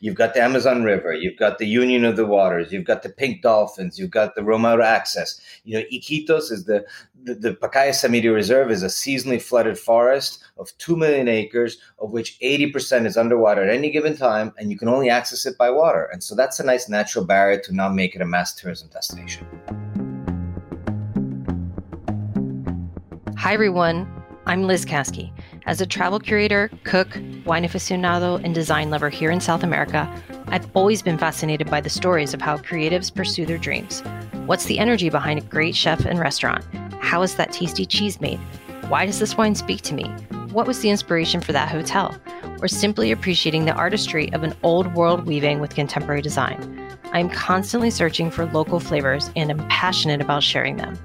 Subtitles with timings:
[0.00, 3.08] You've got the Amazon River, you've got the Union of the Waters, you've got the
[3.08, 5.40] pink dolphins, you've got the Romauro Access.
[5.64, 6.84] You know, Iquitos is the,
[7.24, 12.10] the, the Pacaya Samiria Reserve is a seasonally flooded forest of 2 million acres, of
[12.10, 15.70] which 80% is underwater at any given time, and you can only access it by
[15.70, 16.10] water.
[16.12, 19.46] And so that's a nice natural barrier to not make it a mass tourism destination.
[23.38, 24.25] Hi, everyone.
[24.48, 25.32] I'm Liz Caskey.
[25.66, 30.08] As a travel curator, cook, wine aficionado, and design lover here in South America,
[30.46, 34.04] I've always been fascinated by the stories of how creatives pursue their dreams.
[34.46, 36.64] What's the energy behind a great chef and restaurant?
[37.00, 38.38] How is that tasty cheese made?
[38.86, 40.04] Why does this wine speak to me?
[40.52, 42.16] What was the inspiration for that hotel?
[42.62, 46.88] Or simply appreciating the artistry of an old world weaving with contemporary design.
[47.12, 50.96] I'm constantly searching for local flavors and am passionate about sharing them.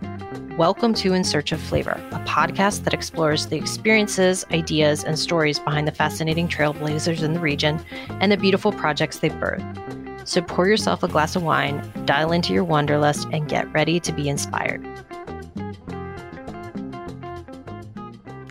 [0.58, 5.60] Welcome to In Search of Flavor, a podcast that explores the experiences, ideas, and stories
[5.60, 7.80] behind the fascinating trailblazers in the region
[8.20, 10.28] and the beautiful projects they've birthed.
[10.28, 14.12] So pour yourself a glass of wine, dial into your wanderlust, and get ready to
[14.12, 14.86] be inspired.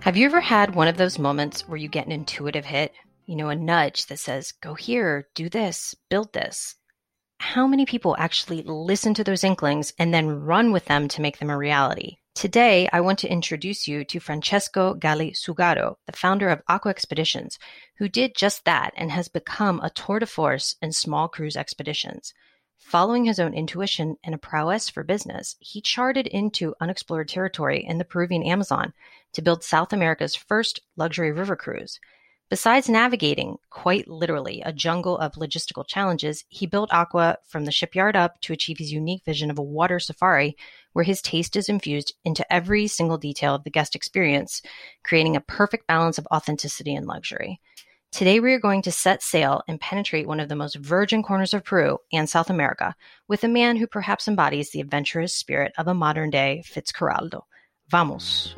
[0.00, 2.94] Have you ever had one of those moments where you get an intuitive hit?
[3.26, 6.76] You know, a nudge that says, go here, do this, build this
[7.40, 11.38] how many people actually listen to those inklings and then run with them to make
[11.38, 12.18] them a reality?
[12.34, 17.58] Today, I want to introduce you to Francesco Galli Zugaro, the founder of Aqua Expeditions,
[17.96, 22.34] who did just that and has become a tour de force in small cruise expeditions.
[22.76, 27.96] Following his own intuition and a prowess for business, he charted into unexplored territory in
[27.96, 28.92] the Peruvian Amazon
[29.32, 31.98] to build South America's first luxury river cruise.
[32.50, 38.16] Besides navigating, quite literally, a jungle of logistical challenges, he built Aqua from the shipyard
[38.16, 40.56] up to achieve his unique vision of a water safari
[40.92, 44.62] where his taste is infused into every single detail of the guest experience,
[45.04, 47.60] creating a perfect balance of authenticity and luxury.
[48.10, 51.54] Today, we are going to set sail and penetrate one of the most virgin corners
[51.54, 52.96] of Peru and South America
[53.28, 57.42] with a man who perhaps embodies the adventurous spirit of a modern day Fitzcarraldo.
[57.88, 58.56] Vamos!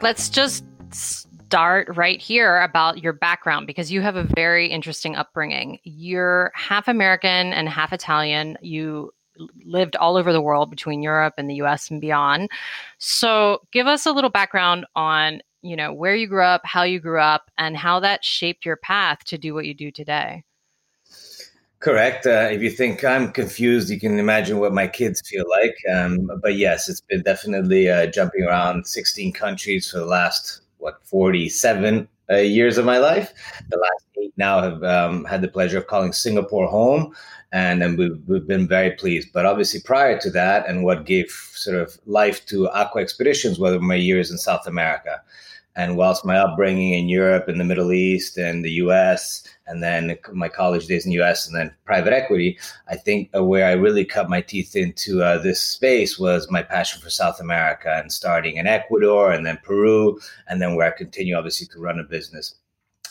[0.00, 5.78] Let's just start right here about your background because you have a very interesting upbringing.
[5.84, 8.56] You're half American and half Italian.
[8.60, 9.12] You
[9.64, 12.50] lived all over the world between Europe and the US and beyond.
[12.98, 17.00] So, give us a little background on, you know, where you grew up, how you
[17.00, 20.44] grew up, and how that shaped your path to do what you do today.
[21.80, 22.26] Correct.
[22.26, 25.76] Uh, if you think I'm confused, you can imagine what my kids feel like.
[25.94, 30.98] Um, but yes, it's been definitely uh, jumping around 16 countries for the last, what,
[31.04, 33.32] 47 uh, years of my life.
[33.68, 37.14] The last eight now have um, had the pleasure of calling Singapore home.
[37.52, 39.28] And, and we've, we've been very pleased.
[39.32, 43.78] But obviously, prior to that, and what gave sort of life to Aqua Expeditions were
[43.78, 45.22] my years in South America.
[45.78, 50.18] And whilst my upbringing in Europe and the Middle East and the US, and then
[50.32, 52.58] my college days in the US and then private equity,
[52.88, 57.00] I think where I really cut my teeth into uh, this space was my passion
[57.00, 60.18] for South America and starting in Ecuador and then Peru,
[60.48, 62.56] and then where I continue obviously to run a business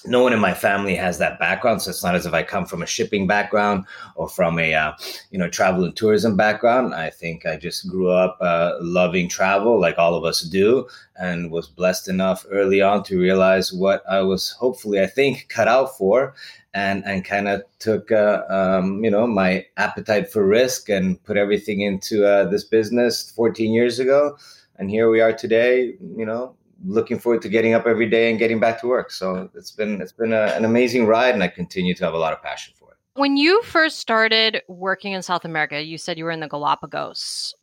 [0.06, 2.66] no one in my family has that background so it's not as if i come
[2.66, 3.86] from a shipping background
[4.16, 4.94] or from a uh,
[5.32, 6.94] you know travel and tourism background.
[6.94, 11.52] I think i just grew up uh, loving travel like all of us do and
[11.52, 15.98] was blessed enough early on to realize what i was hopefully i think cut out
[15.98, 16.36] for
[16.78, 21.36] and and kind of took uh, um, you know my appetite for risk and put
[21.36, 24.38] everything into uh, this business 14 years ago.
[24.78, 26.56] And here we are today you know
[26.86, 29.12] looking forward to getting up every day and getting back to work.
[29.12, 32.18] So it's been it's been a, an amazing ride, and I continue to have a
[32.18, 32.98] lot of passion for it.
[33.20, 37.56] When you first started working in South America, you said you were in the Galapagos.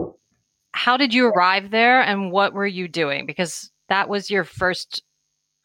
[0.73, 3.27] How did you arrive there, and what were you doing?
[3.27, 5.03] Because that was your first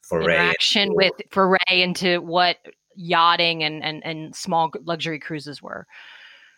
[0.02, 2.58] foray interaction with foray into what
[2.96, 5.88] yachting and, and, and small luxury cruises were.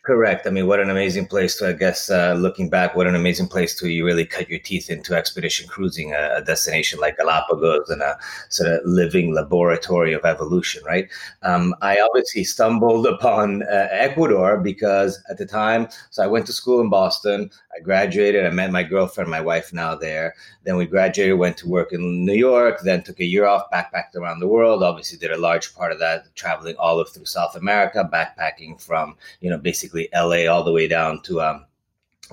[0.03, 0.47] Correct.
[0.47, 3.47] I mean, what an amazing place to, I guess, uh, looking back, what an amazing
[3.47, 7.87] place to you really cut your teeth into expedition cruising, a, a, destination like Galapagos
[7.87, 8.17] and a
[8.49, 11.07] sort of living laboratory of evolution, right?
[11.43, 16.53] Um, I obviously stumbled upon uh, Ecuador because at the time, so I went to
[16.53, 17.51] school in Boston.
[17.77, 18.43] I graduated.
[18.43, 20.33] I met my girlfriend, my wife now there.
[20.63, 24.15] Then we graduated, went to work in New York, then took a year off, backpacked
[24.15, 24.81] around the world.
[24.81, 29.15] Obviously, did a large part of that traveling all of through South America, backpacking from,
[29.41, 31.65] you know, basically basically LA all the way down to um,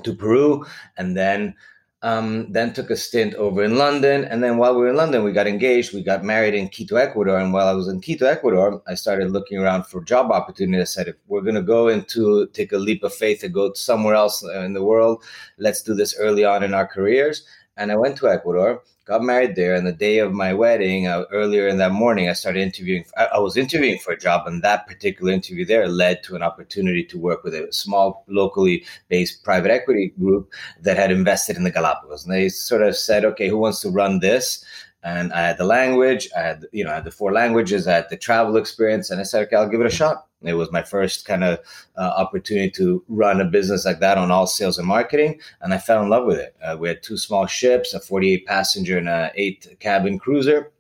[0.03, 0.65] to Peru,
[0.97, 1.55] and then
[2.03, 4.25] um, then took a stint over in London.
[4.25, 5.93] And then while we were in London, we got engaged.
[5.93, 7.41] We got married in Quito, Ecuador.
[7.41, 10.83] And while I was in Quito, Ecuador, I started looking around for job opportunities.
[10.83, 13.73] I said, if we're going to go into take a leap of faith and go
[13.73, 15.25] somewhere else in the world,
[15.57, 17.45] let's do this early on in our careers.
[17.79, 19.75] And I went to Ecuador got married there.
[19.75, 23.05] And the day of my wedding, uh, earlier in that morning, I started interviewing.
[23.17, 26.43] I, I, was interviewing for a job, and that particular interview there led to an
[26.43, 30.53] opportunity to work with a small, locally based private equity group
[30.83, 32.25] that had invested in the Galapagos.
[32.25, 34.63] And they sort of said, "Okay, who wants to run this?"
[35.03, 37.95] And I had the language, I had you know, I had the four languages, I
[37.95, 40.73] had the travel experience, and I said, "Okay, I'll give it a shot." It was
[40.73, 41.59] my first kind of
[41.97, 45.79] uh, opportunity to run a business like that on all sales and marketing, and I
[45.79, 46.57] fell in love with it.
[46.63, 50.73] Uh, we had two small ships, a 48 passenger and a eight cabin cruiser.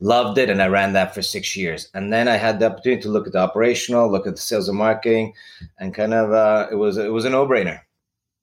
[0.00, 1.88] Loved it, and I ran that for six years.
[1.94, 4.68] And then I had the opportunity to look at the operational, look at the sales
[4.68, 5.34] and marketing,
[5.78, 7.80] and kind of uh, it was it was a no brainer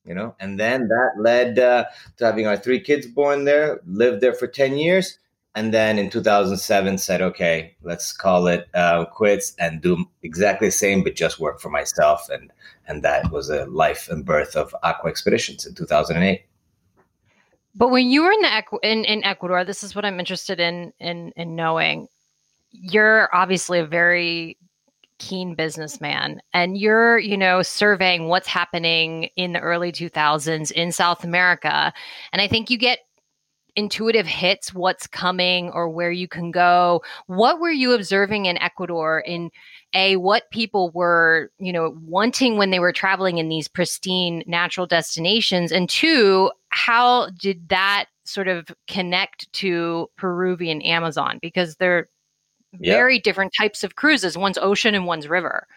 [0.05, 0.35] you know?
[0.39, 1.85] And then that led uh,
[2.17, 5.17] to having our three kids born there lived there for 10 years
[5.55, 10.71] and then in 2007 said okay let's call it uh, quits and do exactly the
[10.71, 12.29] same but just work for myself.
[12.29, 12.51] And
[12.87, 16.45] and that was a life and birth of aqua expeditions in 2008
[17.73, 20.93] but when you were in the in, in ecuador this is what i'm interested in
[20.99, 22.07] in in knowing.
[22.71, 24.57] You're obviously a very
[25.19, 31.23] keen businessman and you're you know surveying what's happening in the early 2000s in south
[31.23, 31.93] america
[32.33, 32.99] and i think you get
[33.75, 37.01] intuitive hits what's coming or where you can go.
[37.27, 39.51] What were you observing in ecuador in
[39.93, 44.87] a what people were you know wanting when they were traveling in these pristine natural
[44.87, 51.39] destinations and two how did that sort of connect to peruvian amazon?
[51.41, 52.09] Because they're
[52.81, 55.67] very different types of cruises one's ocean and one's river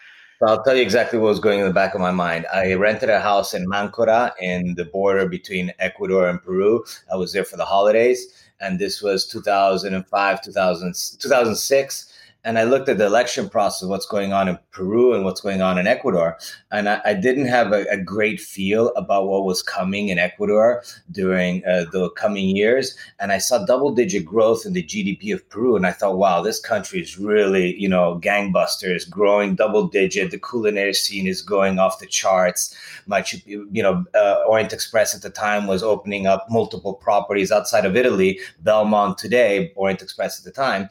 [0.41, 2.45] I'll tell you exactly what was going in the back of my mind.
[2.53, 6.85] I rented a house in Mancora in the border between Ecuador and Peru.
[7.11, 8.25] I was there for the holidays,
[8.61, 12.13] and this was 2005, 2000, 2006
[12.45, 15.61] and I looked at the election process, what's going on in Peru and what's going
[15.61, 16.37] on in Ecuador,
[16.71, 20.81] and I, I didn't have a, a, great feel about what was coming in Ecuador
[21.11, 22.95] during uh, the coming years.
[23.19, 26.59] And I saw double-digit growth in the GDP of Peru, and I thought, wow, this
[26.59, 30.31] country is really, you know, gangbusters, growing double-digit.
[30.31, 32.73] The culinary scene is going off the charts.
[33.05, 37.85] My, you know, uh, Orient Express at the time was opening up multiple properties outside
[37.85, 38.39] of Italy.
[38.63, 40.89] Belmond today, Orient Express at the time,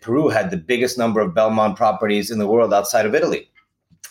[0.00, 3.48] Peru had the biggest number of Belmond properties in the world outside of Italy.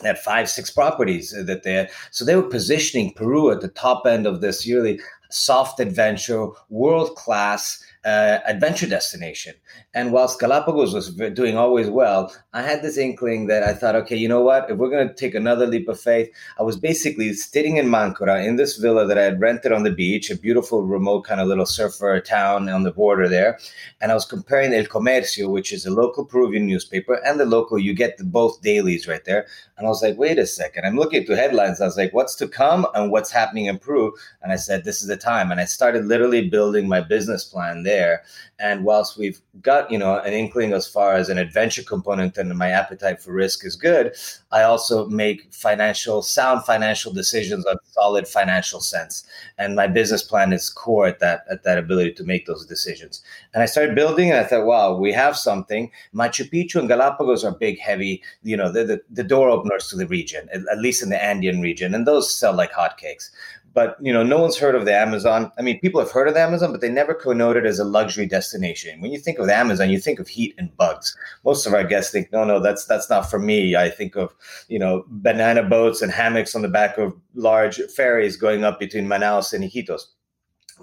[0.02, 1.92] They had five, six properties that they had.
[2.12, 7.16] So they were positioning Peru at the top end of this really soft adventure, world
[7.16, 9.54] class uh, adventure destination.
[9.94, 14.16] And whilst Galapagos was doing always well, I had this inkling that I thought, okay,
[14.16, 14.70] you know what?
[14.70, 18.46] If we're going to take another leap of faith, I was basically sitting in Mancora
[18.46, 21.48] in this villa that I had rented on the beach, a beautiful remote kind of
[21.48, 23.60] little surfer town on the border there.
[24.00, 27.78] And I was comparing El Comercio, which is a local Peruvian newspaper, and the local,
[27.78, 29.46] you get the, both dailies right there.
[29.78, 30.86] And I was like, wait a second.
[30.86, 31.82] I'm looking at the headlines.
[31.82, 34.14] I was like, what's to come and what's happening in Peru?
[34.42, 35.52] And I said, this is the time.
[35.52, 38.24] And I started literally building my business plan there.
[38.60, 42.56] And whilst we've got, you know, an inkling as far as an adventure component and
[42.58, 44.16] my appetite for risk is good,
[44.52, 49.26] I also make financial, sound financial decisions on solid financial sense.
[49.58, 53.24] And my business plan is core at that, at that ability to make those decisions.
[53.54, 55.92] And I started building and I thought, wow, we have something.
[56.14, 59.96] Machu Picchu and Galapagos are big, heavy, you know, they're the, the door openers to
[59.96, 61.94] the region, at, at least in the Andean region.
[61.94, 63.30] And those sell like hotcakes
[63.74, 65.52] but you know no one's heard of the amazon.
[65.58, 67.86] I mean people have heard of the amazon but they never connote it as a
[67.86, 69.02] luxury destination.
[69.02, 71.16] When you think of the amazon you think of heat and bugs.
[71.46, 73.76] Most of our guests think no no that's that's not for me.
[73.76, 74.34] I think of
[74.68, 79.08] you know banana boats and hammocks on the back of large ferries going up between
[79.08, 80.08] manaus and iquitos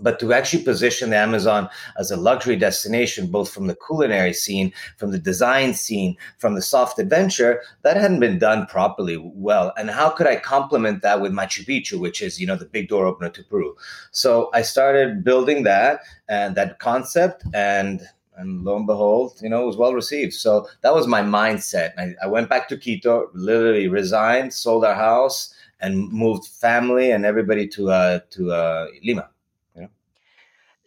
[0.02, 4.72] but to actually position the Amazon as a luxury destination, both from the culinary scene,
[4.96, 9.72] from the design scene, from the soft adventure, that hadn't been done properly well.
[9.76, 12.88] And how could I complement that with Machu Picchu, which is, you know, the big
[12.88, 13.76] door opener to Peru?
[14.10, 18.00] So I started building that and that concept and
[18.38, 20.32] and lo and behold, you know, it was well received.
[20.32, 21.90] So that was my mindset.
[21.98, 27.24] I, I went back to Quito, literally resigned, sold our house, and moved family and
[27.24, 29.28] everybody to uh, to uh, Lima.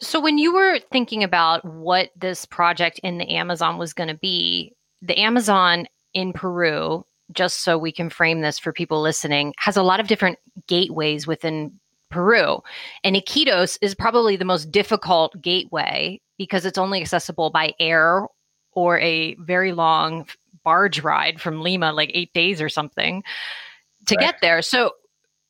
[0.01, 4.15] So, when you were thinking about what this project in the Amazon was going to
[4.15, 9.77] be, the Amazon in Peru, just so we can frame this for people listening, has
[9.77, 11.71] a lot of different gateways within
[12.09, 12.61] Peru.
[13.03, 18.25] And Iquitos is probably the most difficult gateway because it's only accessible by air
[18.73, 20.27] or a very long
[20.63, 23.23] barge ride from Lima, like eight days or something
[24.07, 24.25] to right.
[24.25, 24.61] get there.
[24.61, 24.93] So,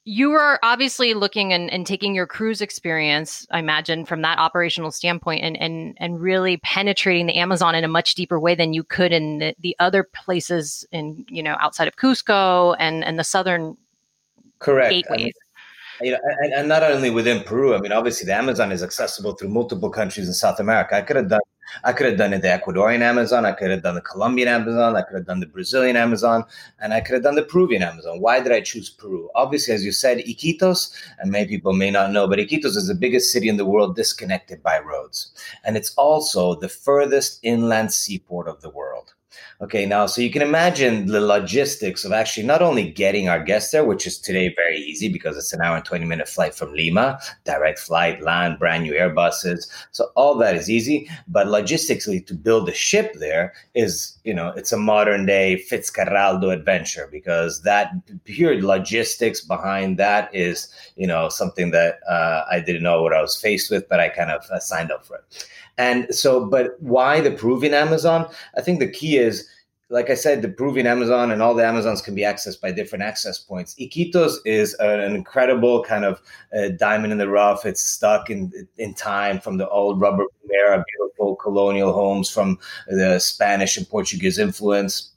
[0.04, 4.92] you were obviously looking and, and taking your cruise experience, I imagine, from that operational
[4.92, 8.84] standpoint and, and, and really penetrating the Amazon in a much deeper way than you
[8.84, 13.24] could in the, the other places in, you know, outside of Cusco and, and the
[13.24, 13.78] southern
[14.58, 14.90] Correct.
[14.90, 15.34] gateways.
[16.02, 17.76] you know, and, and, not only within Peru.
[17.76, 20.96] I mean, obviously, the Amazon is accessible through multiple countries in South America.
[20.96, 21.42] I could have done,
[21.84, 23.46] I could have done the Ecuadorian Amazon.
[23.46, 24.96] I could have done the Colombian Amazon.
[24.96, 26.44] I could have done the Brazilian Amazon,
[26.80, 28.20] and I could have done the Peruvian Amazon.
[28.20, 29.30] Why did I choose Peru?
[29.36, 32.96] Obviously, as you said, Iquitos, and many people may not know, but Iquitos is the
[32.96, 35.32] biggest city in the world disconnected by roads,
[35.64, 39.14] and it's also the furthest inland seaport of the world.
[39.62, 43.72] Okay, now, so you can imagine the logistics of actually not only getting our guests
[43.72, 46.74] there, which is today very easy because it's an hour and 20 minute flight from
[46.74, 49.68] Lima, direct flight, land, brand new Airbuses.
[49.92, 51.08] So all that is easy.
[51.28, 56.52] But logistically, to build a ship there is, you know, it's a modern day Fitzcarraldo
[56.52, 57.92] adventure because that
[58.24, 63.22] pure logistics behind that is, you know, something that uh, I didn't know what I
[63.22, 65.48] was faced with, but I kind of uh, signed up for it.
[65.82, 68.30] And so, but why the Peruvian Amazon?
[68.56, 69.50] I think the key is,
[69.90, 73.04] like I said, the Peruvian Amazon and all the Amazons can be accessed by different
[73.04, 73.74] access points.
[73.80, 76.22] Iquitos is an incredible kind of
[76.56, 77.66] uh, diamond in the rough.
[77.66, 83.18] It's stuck in in time from the old rubber era, beautiful colonial homes from the
[83.18, 85.11] Spanish and Portuguese influence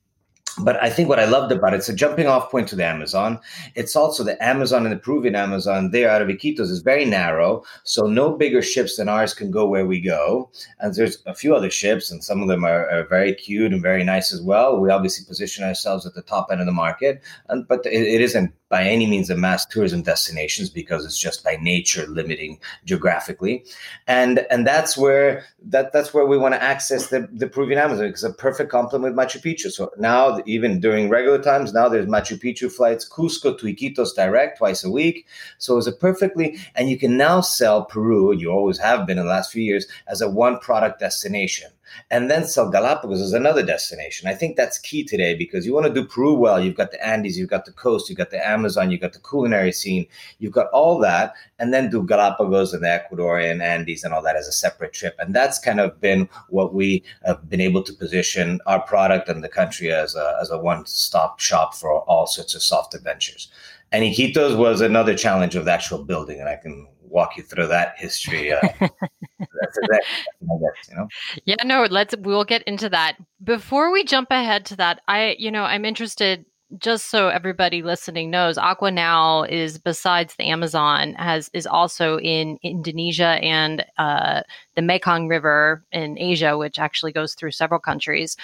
[0.62, 2.84] but I think what I loved about it, it's a jumping off point to the
[2.84, 3.40] Amazon.
[3.74, 7.64] It's also the Amazon and the Peruvian Amazon there out of Iquitos is very narrow.
[7.82, 10.50] So no bigger ships than ours can go where we go.
[10.78, 13.82] And there's a few other ships, and some of them are, are very cute and
[13.82, 14.78] very nice as well.
[14.78, 17.22] We obviously position ourselves at the top end of the market.
[17.48, 21.44] And but it, it isn't by any means a mass tourism destinations because it's just
[21.44, 23.64] by nature limiting geographically.
[24.08, 28.06] And and that's where that that's where we want to access the, the Peruvian Amazon
[28.06, 29.70] it's a perfect complement with Machu Picchu.
[29.70, 31.72] So now even during regular times.
[31.72, 35.24] Now there's Machu Picchu flights, Cusco to Iquitos direct twice a week.
[35.58, 39.26] So it's a perfectly, and you can now sell Peru, you always have been in
[39.26, 41.70] the last few years, as a one product destination.
[42.10, 44.28] And then sell Galapagos as another destination.
[44.28, 46.62] I think that's key today because you want to do Peru well.
[46.62, 49.20] You've got the Andes, you've got the coast, you've got the Amazon, you've got the
[49.20, 50.06] culinary scene,
[50.38, 54.36] you've got all that, and then do Galapagos and the Ecuadorian Andes and all that
[54.36, 55.14] as a separate trip.
[55.18, 59.42] And that's kind of been what we have been able to position our product and
[59.42, 63.50] the country as a, as a one stop shop for all sorts of soft adventures.
[63.92, 67.68] And Iquitos was another challenge of the actual building, and I can walk you through
[67.68, 68.52] that history.
[68.52, 71.08] Uh, that's exactly, you know.
[71.44, 73.16] Yeah, no, let's we'll get into that.
[73.42, 76.44] Before we jump ahead to that, I you know I'm interested.
[76.78, 82.58] Just so everybody listening knows, Aqua Now is besides the Amazon has is also in
[82.62, 84.42] Indonesia and uh,
[84.74, 88.36] the Mekong River in Asia, which actually goes through several countries.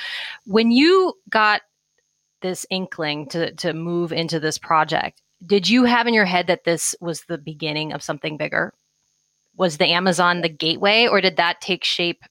[0.46, 1.62] When you got
[2.40, 6.64] this inkling to to move into this project, did you have in your head that
[6.64, 8.72] this was the beginning of something bigger?
[9.56, 12.22] Was the Amazon the gateway, or did that take shape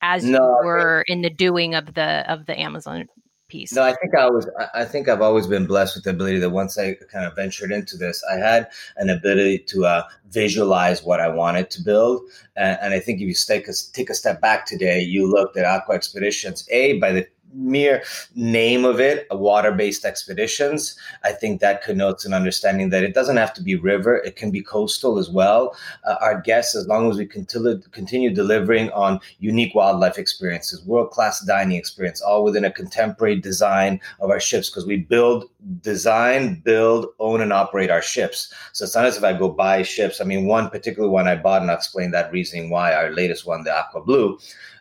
[0.00, 3.08] as no, you were in the doing of the of the Amazon
[3.48, 3.72] piece?
[3.72, 4.48] No, I think I was.
[4.74, 7.72] I think I've always been blessed with the ability that once I kind of ventured
[7.72, 12.22] into this, I had an ability to uh, visualize what I wanted to build.
[12.56, 15.56] And, and I think if you take a, take a step back today, you looked
[15.56, 16.66] at Aqua Expeditions.
[16.70, 18.02] A by the mere
[18.34, 23.36] name of it, a water-based expeditions, I think that connotes an understanding that it doesn't
[23.36, 25.76] have to be river; it can be coastal as well.
[26.04, 31.40] Uh, our guests, as long as we continue continue delivering on unique wildlife experiences, world-class
[31.40, 35.46] dining experience, all within a contemporary design of our ships, because we build,
[35.80, 38.52] design, build, own, and operate our ships.
[38.72, 40.20] So it's not as if I go buy ships.
[40.20, 42.94] I mean, one particular one I bought, and I'll explain that reasoning why.
[42.94, 44.38] Our latest one, the Aqua Blue.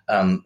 [0.10, 0.46] Um,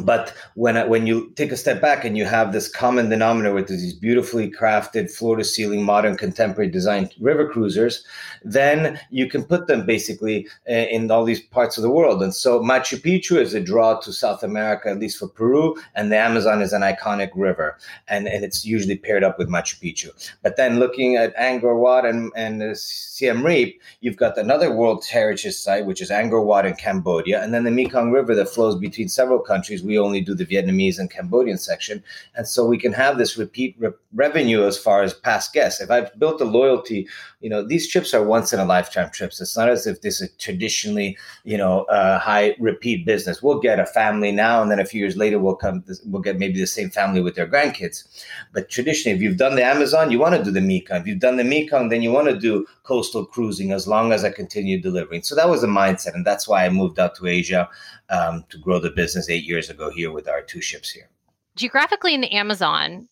[0.00, 3.68] but when when you take a step back and you have this common denominator with
[3.68, 8.04] these beautifully crafted floor to ceiling modern contemporary designed river cruisers
[8.42, 12.22] then you can put them basically eh, in all these parts of the world.
[12.22, 16.10] And so machu picchu is a draw to south america at least for peru and
[16.10, 17.76] the amazon is an iconic river.
[18.08, 20.10] And, and it's usually paired up with machu picchu.
[20.42, 25.54] But then looking at angkor wat and, and siem reap you've got another world heritage
[25.54, 29.08] site which is angkor wat in cambodia and then the mekong river that flows between
[29.08, 32.02] several countries we only do the Vietnamese and Cambodian section.
[32.34, 35.80] And so we can have this repeat re- revenue as far as past guests.
[35.80, 37.08] If I've built a loyalty,
[37.40, 39.40] you know, these trips are once in a lifetime trips.
[39.40, 43.42] It's not as if this is traditionally, you know, uh, high repeat business.
[43.42, 46.38] We'll get a family now, and then a few years later, we'll come, we'll get
[46.38, 48.24] maybe the same family with their grandkids.
[48.52, 51.00] But traditionally, if you've done the Amazon, you want to do the Mekong.
[51.00, 54.24] If you've done the Mekong, then you want to do coastal cruising as long as
[54.24, 55.22] I continue delivering.
[55.22, 56.14] So that was the mindset.
[56.14, 57.68] And that's why I moved out to Asia
[58.12, 61.08] um, to grow the business eight years ago here with our two ships here.
[61.56, 63.08] Geographically in the Amazon,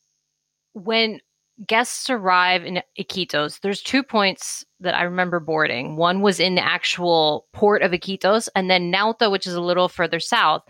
[0.75, 1.21] when
[1.67, 5.97] guests arrive in Iquitos, there's two points that I remember boarding.
[5.97, 9.89] One was in the actual port of Iquitos, and then Nauta, which is a little
[9.89, 10.63] further south.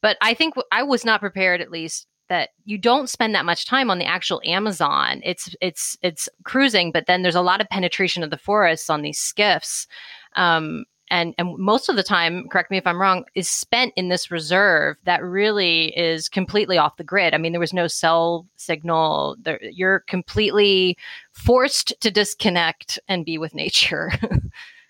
[0.00, 3.66] But I think I was not prepared, at least, that you don't spend that much
[3.66, 5.20] time on the actual Amazon.
[5.24, 9.02] It's it's it's cruising, but then there's a lot of penetration of the forests on
[9.02, 9.86] these skiffs.
[10.34, 14.08] Um, and and most of the time correct me if i'm wrong is spent in
[14.08, 18.46] this reserve that really is completely off the grid i mean there was no cell
[18.56, 20.96] signal there, you're completely
[21.32, 24.10] forced to disconnect and be with nature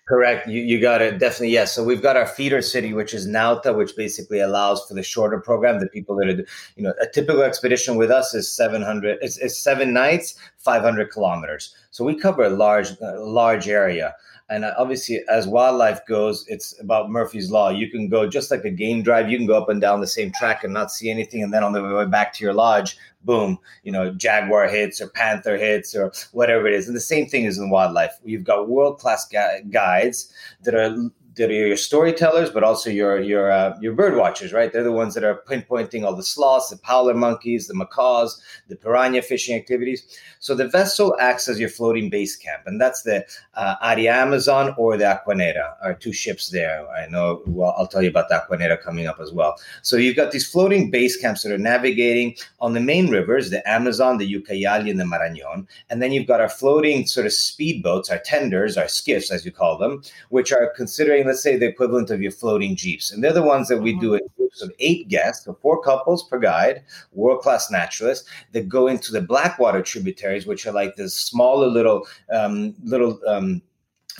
[0.05, 0.49] Correct.
[0.49, 1.17] You, you got it.
[1.17, 1.51] Definitely.
[1.51, 1.73] Yes.
[1.73, 5.39] So we've got our feeder city, which is Nauta, which basically allows for the shorter
[5.39, 5.79] program.
[5.79, 9.57] The people that are, you know, a typical expedition with us is 700, it's, it's
[9.57, 11.73] seven nights, 500 kilometers.
[11.91, 14.13] So we cover a large, a large area.
[14.49, 17.69] And uh, obviously, as wildlife goes, it's about Murphy's Law.
[17.69, 20.07] You can go just like a game drive, you can go up and down the
[20.07, 21.43] same track and not see anything.
[21.43, 25.07] And then on the way back to your lodge, boom, you know, jaguar hits or
[25.07, 26.87] panther hits or whatever it is.
[26.87, 28.19] And the same thing is in wildlife.
[28.23, 30.33] You've got world class gu- guides
[30.63, 30.95] that are
[31.35, 34.71] that are your storytellers, but also your your uh, your bird watchers, right?
[34.71, 38.75] They're the ones that are pinpointing all the sloths, the howler monkeys, the macaws, the
[38.75, 40.03] piranha fishing activities.
[40.39, 43.25] So the vessel acts as your floating base camp, and that's the
[43.55, 46.87] uh, Aria Amazon or the Aquanera, are two ships there.
[46.89, 47.41] I know.
[47.47, 49.55] Well, I'll tell you about the Aquanera coming up as well.
[49.81, 53.67] So you've got these floating base camps that are navigating on the main rivers, the
[53.69, 58.11] Amazon, the Ucayali, and the Marañón, and then you've got our floating sort of speedboats,
[58.11, 62.09] our tenders, our skiffs, as you call them, which are considering let's say, the equivalent
[62.09, 63.11] of your floating Jeeps.
[63.11, 66.27] And they're the ones that we do in groups of eight guests, so four couples
[66.27, 71.09] per guide, world class naturalists that go into the Blackwater tributaries, which are like the
[71.09, 73.61] smaller little, um, little, um,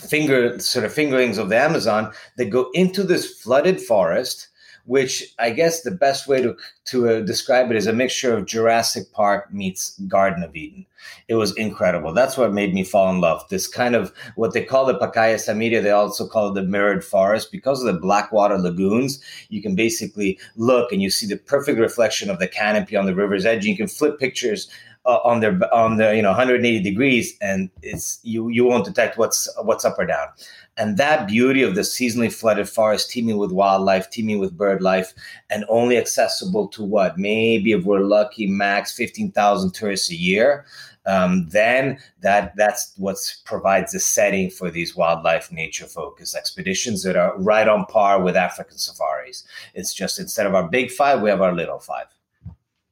[0.00, 4.48] finger sort of fingerings of the Amazon that go into this flooded forest
[4.86, 8.46] which I guess the best way to to uh, describe it is a mixture of
[8.46, 10.86] Jurassic Park meets Garden of Eden.
[11.28, 12.12] It was incredible.
[12.12, 13.46] That's what made me fall in love.
[13.48, 17.04] This kind of what they call the Pacaya Samiria, they also call it the mirrored
[17.04, 19.22] forest because of the blackwater lagoons.
[19.48, 23.14] You can basically look and you see the perfect reflection of the canopy on the
[23.14, 23.64] river's edge.
[23.64, 24.68] You can flip pictures
[25.06, 29.18] uh, on their on the you know 180 degrees and it's you you won't detect
[29.18, 30.28] what's what's up or down
[30.76, 35.14] and that beauty of the seasonally flooded forest teeming with wildlife teeming with bird life
[35.50, 40.64] and only accessible to what maybe if we're lucky max 15,000 tourists a year
[41.06, 47.16] um, then that that's what provides the setting for these wildlife nature focused expeditions that
[47.16, 49.44] are right on par with African safaris.
[49.74, 52.06] It's just instead of our big five, we have our little five.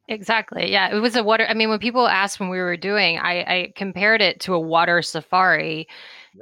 [0.08, 0.70] Exactly.
[0.70, 0.94] Yeah.
[0.94, 1.46] It was a water.
[1.48, 4.60] I mean, when people asked when we were doing, I, I compared it to a
[4.60, 5.88] water safari.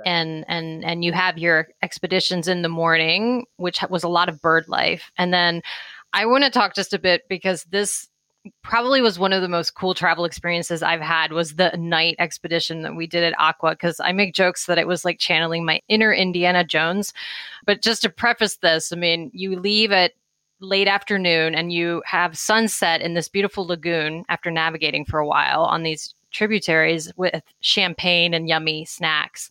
[0.04, 4.40] And and and you have your expeditions in the morning, which was a lot of
[4.40, 5.62] bird life, and then
[6.12, 8.08] I want to talk just a bit because this
[8.62, 12.82] probably was one of the most cool travel experiences I've had was the night expedition
[12.82, 15.80] that we did at Aqua because I make jokes that it was like channeling my
[15.88, 17.12] inner Indiana Jones.
[17.66, 20.12] But just to preface this, I mean, you leave at
[20.60, 25.64] late afternoon and you have sunset in this beautiful lagoon after navigating for a while
[25.64, 29.50] on these tributaries with champagne and yummy snacks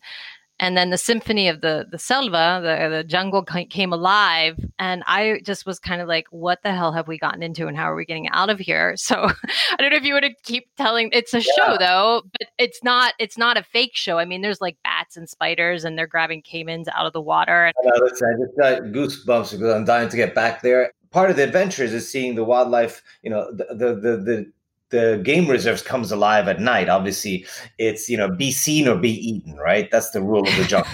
[0.60, 5.40] and then the symphony of the the selva the, the jungle came alive and i
[5.44, 7.96] just was kind of like what the hell have we gotten into and how are
[7.96, 11.34] we getting out of here so i don't know if you would keep telling it's
[11.34, 11.52] a yeah.
[11.56, 15.16] show though but it's not it's not a fake show i mean there's like bats
[15.16, 18.58] and spiders and they're grabbing caimans out of the water I, know, listen, I just
[18.58, 22.34] got goosebumps because i'm dying to get back there part of the adventure is seeing
[22.34, 23.02] the wildlife.
[23.22, 24.52] You know, the the the, the
[24.90, 26.88] the game reserves comes alive at night.
[26.88, 27.46] Obviously,
[27.78, 29.90] it's you know be seen or be eaten, right?
[29.90, 30.90] That's the rule of the jungle.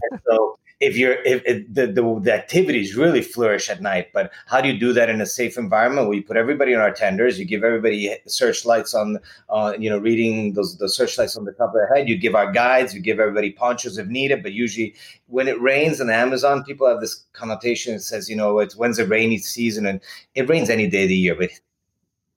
[0.26, 4.60] so if you're if, if the, the, the activities really flourish at night, but how
[4.62, 6.08] do you do that in a safe environment?
[6.08, 7.38] We put everybody on our tenders.
[7.38, 9.18] You give everybody searchlights on,
[9.50, 12.08] uh, you know, reading those the searchlights on the top of their head.
[12.08, 12.94] You give our guides.
[12.94, 14.42] You give everybody ponchos if needed.
[14.42, 14.94] But usually,
[15.26, 18.74] when it rains in the Amazon, people have this connotation that says, you know, it's
[18.74, 20.00] when's the rainy season, and
[20.34, 21.50] it rains any day of the year, but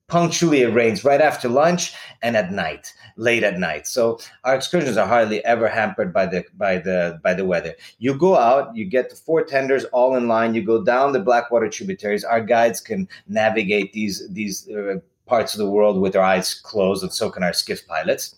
[0.07, 3.87] punctually it rains right after lunch and at night late at night.
[3.87, 7.73] So our excursions are hardly ever hampered by the by the by the weather.
[7.99, 11.19] You go out you get the four tenders all in line you go down the
[11.19, 12.23] blackwater tributaries.
[12.23, 17.03] Our guides can navigate these these uh, parts of the world with their eyes closed
[17.03, 18.35] and so can our skiff pilots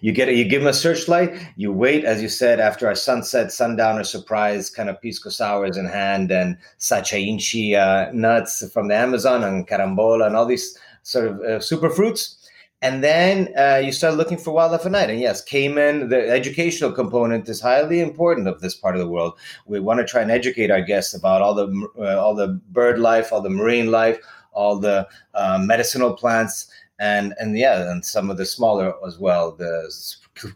[0.00, 0.36] you get it.
[0.36, 1.34] You give them a searchlight.
[1.56, 5.76] You wait, as you said, after a sunset, sundown, sundowner surprise, kind of pisco sours
[5.76, 10.78] in hand and sacha inchi uh, nuts from the Amazon and carambola and all these
[11.02, 12.38] sort of uh, super fruits.
[12.82, 15.08] And then uh, you start looking for wildlife at night.
[15.08, 19.38] And yes, caiman, the educational component is highly important of this part of the world.
[19.66, 22.98] We want to try and educate our guests about all the uh, all the bird
[22.98, 24.18] life, all the marine life,
[24.52, 26.68] all the uh, medicinal plants
[27.04, 29.92] and and yeah, and some of the smaller as well, the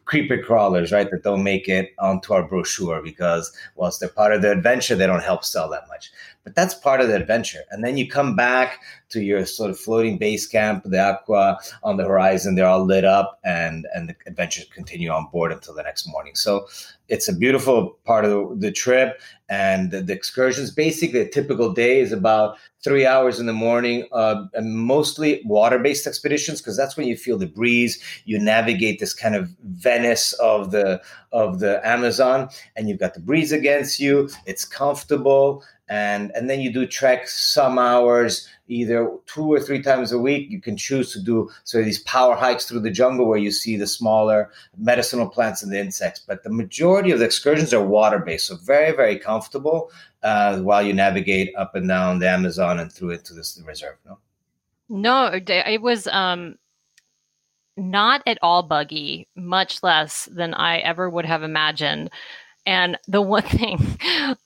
[0.06, 4.40] creeper crawlers, right, that don't make it onto our brochure because whilst they're part of
[4.40, 6.11] the adventure, they don't help sell that much.
[6.48, 7.61] But that's part of the adventure.
[7.70, 8.80] And then you come back
[9.11, 13.04] to your sort of floating base camp, the aqua on the horizon, they're all lit
[13.04, 16.34] up, and and the adventures continue on board until the next morning.
[16.34, 16.66] So
[17.08, 20.70] it's a beautiful part of the, the trip, and the, the, excursions.
[20.70, 26.06] Basically, a typical day is about three hours in the morning, uh, and mostly water-based
[26.06, 28.02] expeditions because that's when you feel the breeze.
[28.24, 33.20] You navigate this kind of Venice of the of the Amazon, and you've got the
[33.20, 34.30] breeze against you.
[34.46, 40.12] It's comfortable and and then you do trek some hours either two or three times
[40.12, 40.51] a week.
[40.51, 43.77] You can choose to do so these power hikes through the jungle where you see
[43.77, 46.20] the smaller medicinal plants and the insects.
[46.27, 49.90] But the majority of the excursions are water based so very very comfortable
[50.22, 54.18] uh, while you navigate up and down the amazon and through into this reserve no?
[54.88, 56.57] No it was um
[57.77, 62.11] not at all buggy much less than i ever would have imagined
[62.68, 63.78] and the one thing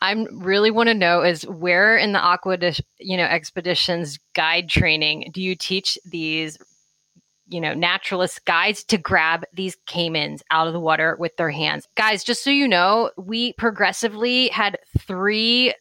[0.00, 2.56] I really want to know is where in the aqua,
[2.98, 6.56] you know, expeditions guide training do you teach these,
[7.48, 11.88] you know, naturalist guides to grab these caimans out of the water with their hands?
[11.96, 15.74] Guys, just so you know, we progressively had three.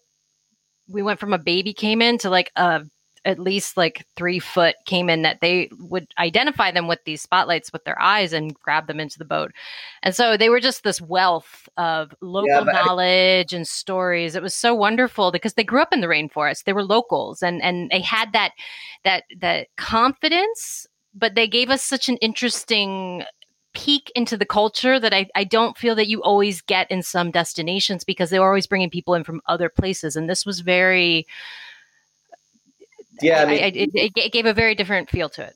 [0.90, 2.82] We went from a baby caiman to like a
[3.24, 7.84] at least like three foot caiman that they would identify them with these spotlights with
[7.84, 9.52] their eyes and grab them into the boat.
[10.02, 14.36] And so they were just this wealth of local yeah, knowledge I- and stories.
[14.36, 16.64] It was so wonderful because they grew up in the rainforest.
[16.64, 18.52] They were locals and and they had that
[19.04, 23.24] that that confidence, but they gave us such an interesting
[23.74, 27.32] peek into the culture that I, I don't feel that you always get in some
[27.32, 30.16] destinations because they were always bringing people in from other places.
[30.16, 31.26] And this was very
[33.22, 35.56] yeah, I mean, I, I, it, it gave a very different feel to it.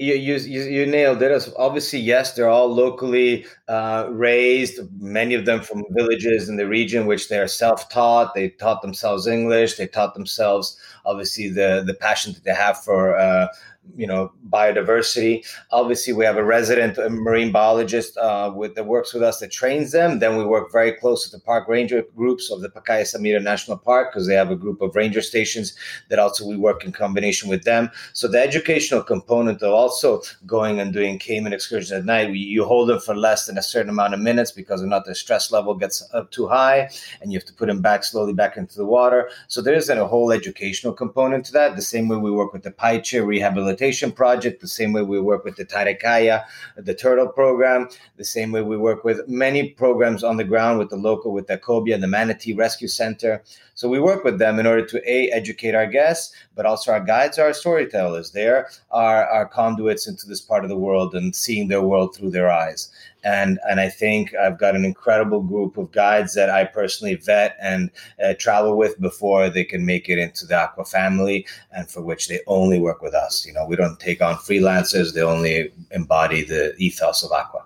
[0.00, 1.48] You, you, you nailed it.
[1.56, 7.06] Obviously, yes, they're all locally uh, raised, many of them from villages in the region,
[7.06, 8.32] which they are self taught.
[8.32, 9.74] They taught themselves English.
[9.74, 13.48] They taught themselves, obviously, the, the passion that they have for uh,
[13.96, 15.44] you know biodiversity.
[15.70, 19.92] Obviously, we have a resident marine biologist uh, with that works with us that trains
[19.92, 20.18] them.
[20.18, 23.76] Then we work very close with the park ranger groups of the Pacaya Samiria National
[23.76, 25.74] Park because they have a group of ranger stations
[26.08, 27.90] that also we work in combination with them.
[28.12, 32.64] So the educational component of also going and doing caiman excursions at night, we, you
[32.64, 35.50] hold them for less than a certain amount of minutes because if not, the stress
[35.50, 38.76] level gets up too high, and you have to put them back slowly back into
[38.76, 39.30] the water.
[39.48, 41.76] So there is a whole educational component to that.
[41.76, 45.20] The same way we work with the paiche rehabilitation rehabilitation project, the same way we
[45.20, 46.44] work with the Taricaya,
[46.76, 50.90] the turtle program, the same way we work with many programs on the ground with
[50.90, 53.42] the local, with the Cobia, the Manatee Rescue Center.
[53.74, 57.00] So we work with them in order to A, educate our guests, but also our
[57.00, 58.32] guides, our storytellers.
[58.32, 62.30] They're our, our conduits into this part of the world and seeing their world through
[62.30, 62.90] their eyes
[63.28, 67.56] and and I think I've got an incredible group of guides that I personally vet
[67.60, 67.90] and
[68.24, 72.28] uh, travel with before they can make it into the Aqua family, and for which
[72.28, 73.44] they only work with us.
[73.46, 77.64] You know, we don't take on freelancers; they only embody the ethos of Aqua.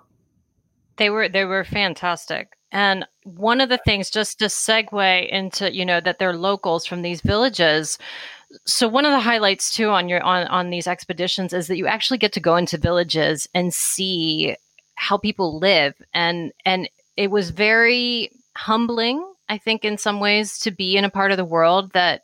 [0.97, 2.49] They were they were fantastic.
[2.73, 7.03] And one of the things, just to segue into, you know, that they're locals from
[7.03, 7.99] these villages.
[8.65, 11.87] So one of the highlights too on your on on these expeditions is that you
[11.87, 14.55] actually get to go into villages and see
[14.95, 20.71] how people live and and it was very humbling i think in some ways to
[20.71, 22.23] be in a part of the world that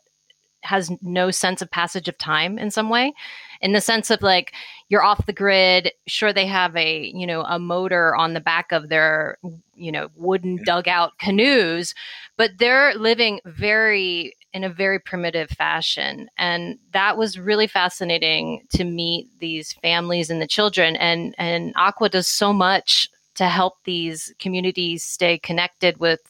[0.62, 3.12] has no sense of passage of time in some way
[3.60, 4.52] in the sense of like
[4.88, 8.72] you're off the grid sure they have a you know a motor on the back
[8.72, 9.38] of their
[9.74, 11.94] you know wooden dugout canoes
[12.36, 16.28] but they're living very in a very primitive fashion.
[16.36, 20.96] And that was really fascinating to meet these families and the children.
[20.96, 26.20] And and aqua does so much to help these communities stay connected with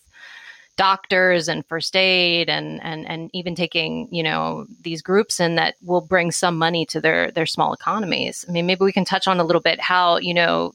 [0.81, 5.75] doctors and first aid and and and even taking you know these groups in that
[5.83, 8.47] will bring some money to their their small economies.
[8.49, 10.73] I mean maybe we can touch on a little bit how you know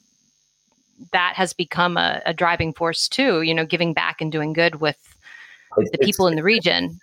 [1.12, 4.76] that has become a, a driving force too you know giving back and doing good
[4.76, 5.00] with
[5.76, 7.00] the people in the region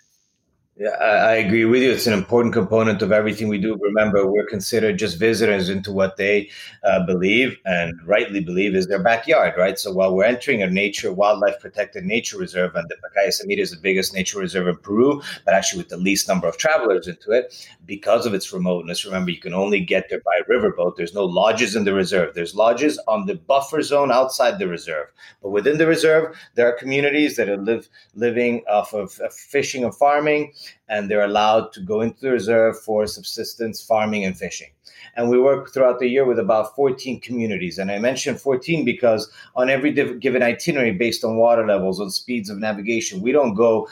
[0.75, 1.91] yeah, I, agree with you.
[1.91, 3.77] It's an important component of everything we do.
[3.79, 6.49] Remember, we're considered just visitors into what they
[6.83, 9.77] uh, believe and rightly believe is their backyard, right?
[9.77, 13.69] So while we're entering a nature, wildlife protected nature reserve, and the Pacaya Samiria is
[13.69, 17.29] the biggest nature reserve in Peru, but actually with the least number of travelers into
[17.29, 19.05] it, because of its remoteness.
[19.05, 20.95] Remember, you can only get there by riverboat.
[20.95, 22.33] There's no lodges in the reserve.
[22.33, 25.05] There's lodges on the buffer zone outside the reserve,
[25.43, 29.93] but within the reserve, there are communities that are live living off of fishing and
[29.93, 30.51] farming
[30.89, 34.69] and they're allowed to go into the reserve for subsistence farming and fishing.
[35.15, 37.77] And we work throughout the year with about 14 communities.
[37.77, 42.49] And I mentioned 14 because on every given itinerary, based on water levels, on speeds
[42.49, 43.87] of navigation, we don't go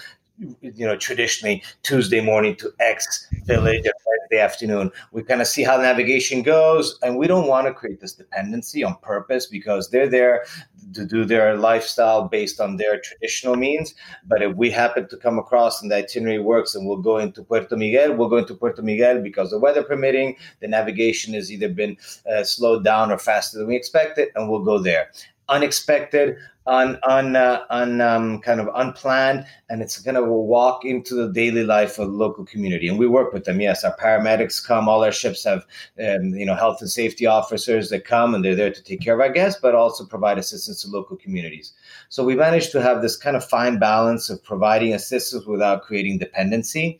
[0.62, 3.86] you know, traditionally Tuesday morning to X village
[4.32, 4.92] Wednesday afternoon.
[5.12, 8.84] We kind of see how navigation goes, and we don't want to create this dependency
[8.84, 10.46] on purpose because they're there
[10.94, 13.94] to do their lifestyle based on their traditional means.
[14.26, 17.44] But if we happen to come across and the itinerary works and we'll go into
[17.44, 21.70] Puerto Miguel, we'll go into Puerto Miguel because the weather permitting, the navigation has either
[21.70, 21.98] been
[22.32, 25.10] uh, slowed down or faster than we expected, and we'll go there
[25.52, 31.16] unexpected, un, on uh, un um, kind of unplanned, and it's going to walk into
[31.16, 32.88] the daily life of the local community.
[32.88, 33.62] And we work with them.
[33.62, 34.88] Yes, our paramedics come.
[34.88, 35.66] All our ships have,
[36.00, 39.16] um, you know, health and safety officers that come, and they're there to take care
[39.16, 41.74] of our guests, but also provide assistance to local communities.
[42.10, 46.20] So we managed to have this kind of fine balance of providing assistance without creating
[46.20, 47.00] dependency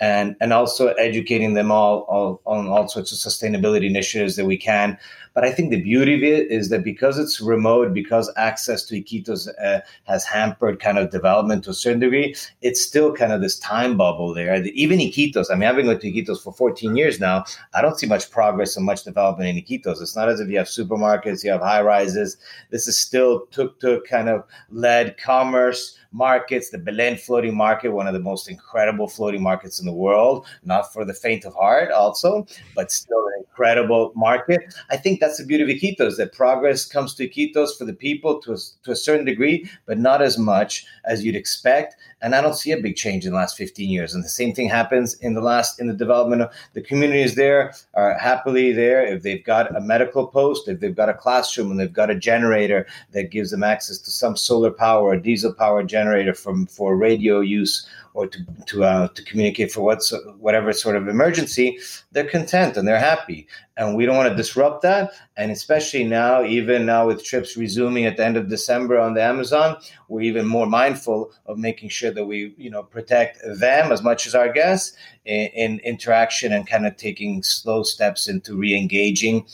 [0.00, 4.56] and and also educating them all, all, on all sorts of sustainability initiatives that we
[4.56, 4.98] can.
[5.34, 9.00] But I think the beauty of it is that because it's remote, because access to
[9.00, 13.40] Iquitos uh, has hampered kind of development to a certain degree, it's still kind of
[13.40, 14.60] this time bubble there.
[14.64, 17.44] Even Iquitos, I mean, I've been going to Iquitos for 14 years now.
[17.74, 20.02] I don't see much progress and much development in Iquitos.
[20.02, 22.36] It's not as if you have supermarkets, you have high rises.
[22.70, 28.06] This is still tuk tuk kind of led commerce markets, the Belen floating market, one
[28.06, 31.90] of the most incredible floating markets in the world, not for the faint of heart,
[31.90, 34.74] also, but still an incredible market.
[34.90, 38.40] I think that's the beauty of Iquitos, that progress comes to Iquitos for the people
[38.42, 41.96] to a, to a certain degree, but not as much as you'd expect.
[42.22, 44.14] And I don't see a big change in the last 15 years.
[44.14, 47.72] And the same thing happens in the last in the development of the communities there
[47.94, 49.04] are happily there.
[49.04, 52.14] If they've got a medical post, if they've got a classroom and they've got a
[52.14, 55.99] generator that gives them access to some solar power or diesel power generator
[56.34, 61.08] from for radio use or to to uh, to communicate for what's whatever sort of
[61.08, 61.78] emergency,
[62.12, 63.46] they're content and they're happy.
[63.76, 65.12] And we don't want to disrupt that.
[65.36, 69.22] And especially now, even now with trips resuming at the end of December on the
[69.22, 69.76] Amazon,
[70.08, 74.26] we're even more mindful of making sure that we you know protect them as much
[74.26, 79.46] as our guests in, in interaction and kind of taking slow steps into re-engaging,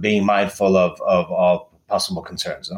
[0.00, 2.70] being mindful of of all possible concerns.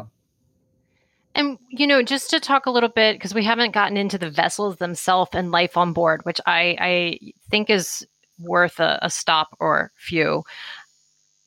[1.37, 4.29] And, you know, just to talk a little bit, because we haven't gotten into the
[4.29, 7.19] vessels themselves and life on board, which I, I
[7.51, 8.05] think is
[8.39, 10.43] worth a, a stop or few.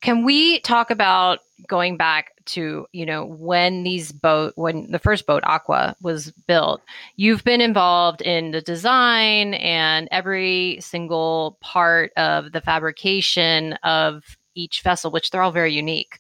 [0.01, 5.27] Can we talk about going back to, you know, when these boat, when the first
[5.27, 6.83] boat, Aqua, was built?
[7.17, 14.83] You've been involved in the design and every single part of the fabrication of each
[14.83, 16.19] vessel, which they're all very unique.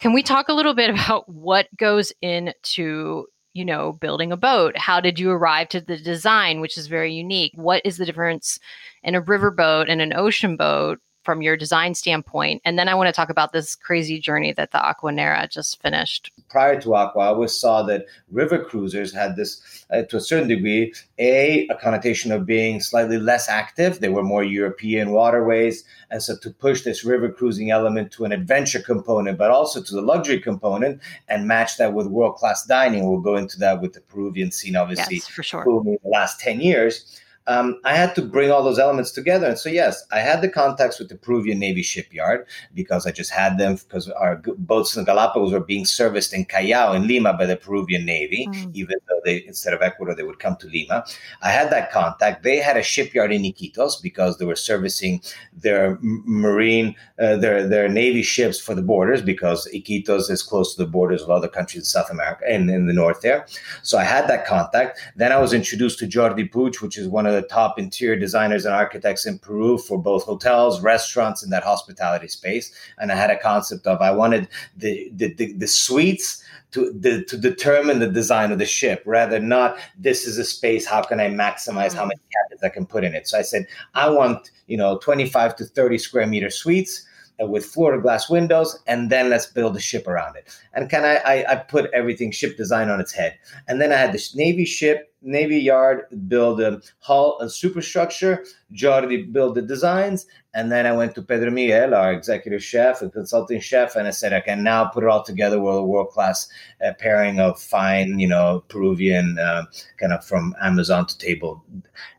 [0.00, 4.76] Can we talk a little bit about what goes into you know building a boat?
[4.76, 7.52] How did you arrive to the design which is very unique?
[7.54, 8.58] What is the difference
[9.02, 12.62] in a river boat and an ocean boat from your design standpoint?
[12.64, 16.32] And then I want to talk about this crazy journey that the Aquanera just finished.
[16.48, 20.48] Prior to Aqua, I always saw that river cruisers had this, uh, to a certain
[20.48, 24.00] degree, a, a connotation of being slightly less active.
[24.00, 25.84] They were more European waterways.
[26.10, 29.94] And so to push this river cruising element to an adventure component, but also to
[29.94, 33.06] the luxury component and match that with world class dining.
[33.06, 35.62] We'll go into that with the Peruvian scene, obviously, yes, for sure.
[35.62, 39.46] in the last 10 years um, I had to bring all those elements together.
[39.46, 43.30] And so, yes, I had the contacts with the Peruvian Navy shipyard because I just
[43.30, 47.46] had them because our boats in Galapagos were being serviced in Callao, in Lima, by
[47.46, 48.70] the Peruvian Navy, mm.
[48.74, 51.04] even though they, instead of Ecuador, they would come to Lima.
[51.40, 52.42] I had that contact.
[52.42, 55.22] They had a shipyard in Iquitos because they were servicing
[55.54, 60.84] their marine, uh, their, their Navy ships for the borders because Iquitos is close to
[60.84, 63.46] the borders of other countries in South America and in the north there.
[63.82, 65.00] So I had that contact.
[65.16, 68.64] Then I was introduced to Jordi Puig, which is one of the top interior designers
[68.64, 72.72] and architects in Peru for both hotels, restaurants, and that hospitality space.
[72.98, 77.24] And I had a concept of I wanted the the, the, the suites to the,
[77.24, 81.18] to determine the design of the ship rather not this is a space how can
[81.18, 82.08] i maximize how mm.
[82.08, 85.56] many cabins i can put in it so i said i want you know 25
[85.56, 87.06] to 30 square meter suites
[87.40, 90.48] uh, with floor to glass windows, and then let's build a ship around it.
[90.74, 93.38] And can I, I, I put everything ship design on its head.
[93.68, 98.44] And then I had this Navy ship, Navy yard build a hull, a superstructure.
[98.72, 103.12] Jordi build the designs, and then I went to Pedro Miguel, our executive chef and
[103.12, 106.10] consulting chef, and I said I can now put it all together with a world
[106.10, 106.48] class
[106.84, 109.64] uh, pairing of fine, you know, Peruvian uh,
[109.98, 111.64] kind of from Amazon to table,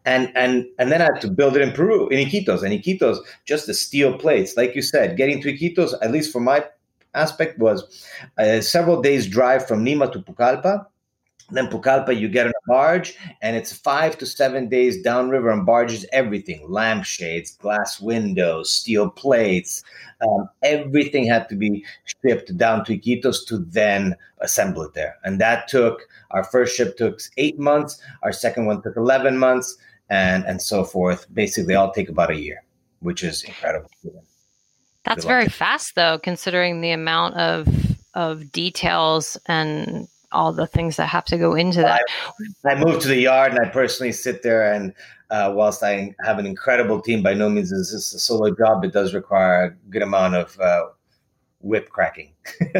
[0.05, 3.19] and and and then I had to build it in Peru in Iquitos, and Iquitos
[3.45, 6.65] just the steel plates, like you said, getting to Iquitos, at least for my
[7.13, 8.05] aspect, was
[8.37, 10.85] uh, several days drive from Lima to Pucallpa
[11.51, 15.65] then Pucallpa, you get on a barge, and it's five to seven days downriver on
[15.65, 16.05] barges.
[16.11, 19.83] Everything: lampshades, glass windows, steel plates,
[20.21, 21.85] um, everything had to be
[22.21, 25.17] shipped down to Iquitos to then assemble it there.
[25.23, 28.01] And that took our first ship took eight months.
[28.23, 29.77] Our second one took eleven months,
[30.09, 31.25] and and so forth.
[31.33, 32.63] Basically, all take about a year,
[32.99, 33.89] which is incredible.
[35.05, 37.67] That's very fast, though, considering the amount of
[38.13, 42.01] of details and all the things that have to go into that.
[42.65, 44.93] I, I moved to the yard and I personally sit there and
[45.29, 48.83] uh, whilst I have an incredible team, by no means is this a solo job.
[48.83, 50.85] It does require a good amount of uh,
[51.59, 52.33] whip cracking.
[52.59, 52.71] keep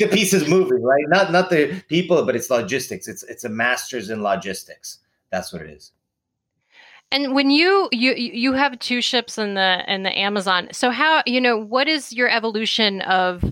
[0.00, 1.04] the pieces moving, right?
[1.08, 3.06] Not not the people, but it's logistics.
[3.06, 4.98] It's it's a master's in logistics.
[5.30, 5.92] That's what it is.
[7.12, 11.22] And when you you you have two ships in the in the Amazon, so how
[11.26, 13.44] you know what is your evolution of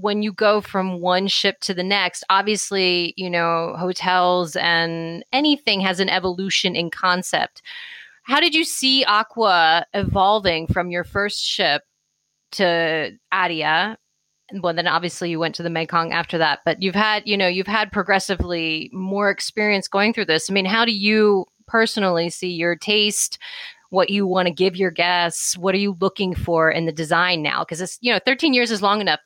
[0.00, 5.80] when you go from one ship to the next, obviously, you know, hotels and anything
[5.80, 7.62] has an evolution in concept.
[8.24, 11.82] How did you see Aqua evolving from your first ship
[12.52, 13.12] to?
[14.50, 17.36] And well, then obviously you went to the Mekong after that, but you've had, you
[17.36, 20.48] know, you've had progressively more experience going through this.
[20.48, 23.38] I mean, how do you personally see your taste,
[23.90, 25.56] what you want to give your guests?
[25.58, 27.60] What are you looking for in the design now?
[27.60, 29.20] Because it's, you know, 13 years is long enough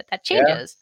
[0.00, 0.76] that that changes.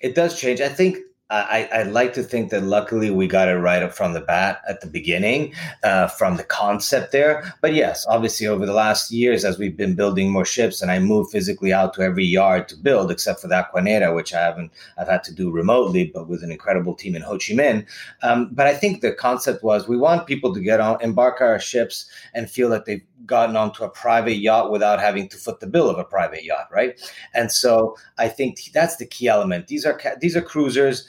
[0.00, 0.08] Yeah.
[0.10, 0.60] It does change.
[0.60, 0.98] I think
[1.30, 4.60] I, I like to think that luckily we got it right up from the bat
[4.68, 7.54] at the beginning, uh, from the concept there.
[7.62, 10.98] But yes, obviously over the last years, as we've been building more ships, and I
[10.98, 14.70] moved physically out to every yard to build, except for the Aquanera, which I haven't
[14.98, 17.86] I've had to do remotely, but with an incredible team in Ho Chi Minh.
[18.22, 21.58] Um, but I think the concept was we want people to get on, embark our
[21.58, 25.66] ships, and feel that they've gotten onto a private yacht without having to foot the
[25.66, 27.00] bill of a private yacht, right?
[27.32, 29.68] And so I think that's the key element.
[29.68, 31.08] These are these are cruisers.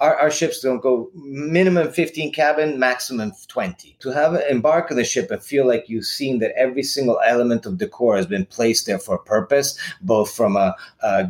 [0.00, 3.96] Our, our ships don't go minimum 15 cabin, maximum 20.
[4.00, 7.66] To have embark on the ship and feel like you've seen that every single element
[7.66, 10.74] of decor has been placed there for a purpose, both from a,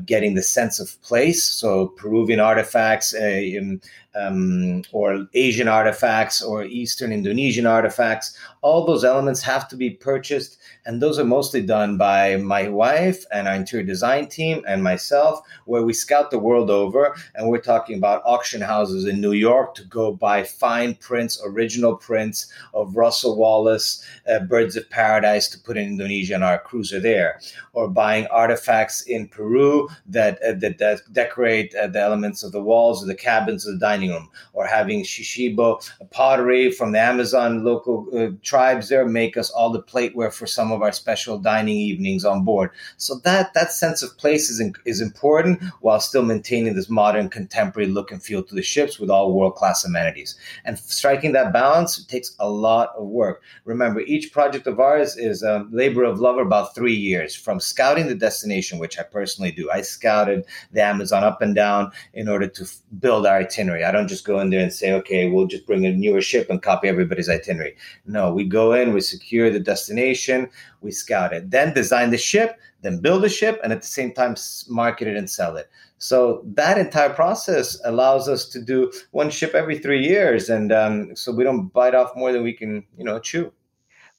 [0.06, 3.80] getting the sense of place, so Peruvian artifacts, uh, in,
[4.14, 8.37] um, or Asian artifacts or Eastern Indonesian artifacts.
[8.62, 13.24] All those elements have to be purchased, and those are mostly done by my wife
[13.33, 17.14] and our interior design team and myself, where we scout the world over.
[17.35, 21.96] And we're talking about auction houses in New York to go buy fine prints, original
[21.96, 27.01] prints of Russel Wallace, uh, Birds of Paradise to put in Indonesia on our cruiser
[27.01, 27.40] there,
[27.73, 32.62] or buying artifacts in Peru that uh, that, that, decorate uh, the elements of the
[32.62, 37.01] walls of the cabins of the dining dining room or having Shipibo pottery from the
[37.01, 41.38] Amazon local uh, tribes there make us all the plateware for some of our special
[41.38, 42.70] dining evenings on board.
[42.96, 47.29] So that that sense of place is, in, is important while still maintaining this modern
[47.29, 50.36] contemporary look and feel to the ships with all world class amenities.
[50.64, 53.42] And striking that balance takes a lot of work.
[53.64, 58.06] Remember, each project of ours is a labor of love about three years from scouting
[58.06, 59.70] the destination, which I personally do.
[59.70, 63.84] I scouted the Amazon up and down in order to f- build our itinerary.
[63.84, 66.50] I don't just go in there and say, okay, we'll just bring a newer ship
[66.50, 67.76] and copy everybody's itinerary.
[68.04, 72.58] No, we go in, we secure the destination, we scout it, then design the ship,
[72.83, 74.37] then build the ship, and at the same time
[74.69, 75.69] market it and sell it.
[75.99, 81.16] So that entire process allows us to do one ship every three years, and um,
[81.16, 83.53] so we don't bite off more than we can, you know, chew.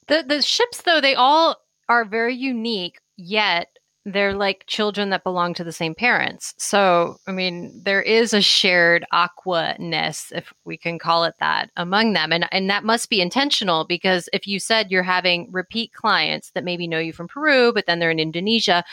[0.06, 2.98] The the ships, though, they all are very unique.
[3.16, 6.54] Yet they're like children that belong to the same parents.
[6.58, 12.12] So, I mean, there is a shared aquaness, if we can call it that, among
[12.12, 12.32] them.
[12.32, 16.64] And, and that must be intentional because if you said you're having repeat clients that
[16.64, 18.84] maybe know you from Peru, but then they're in Indonesia,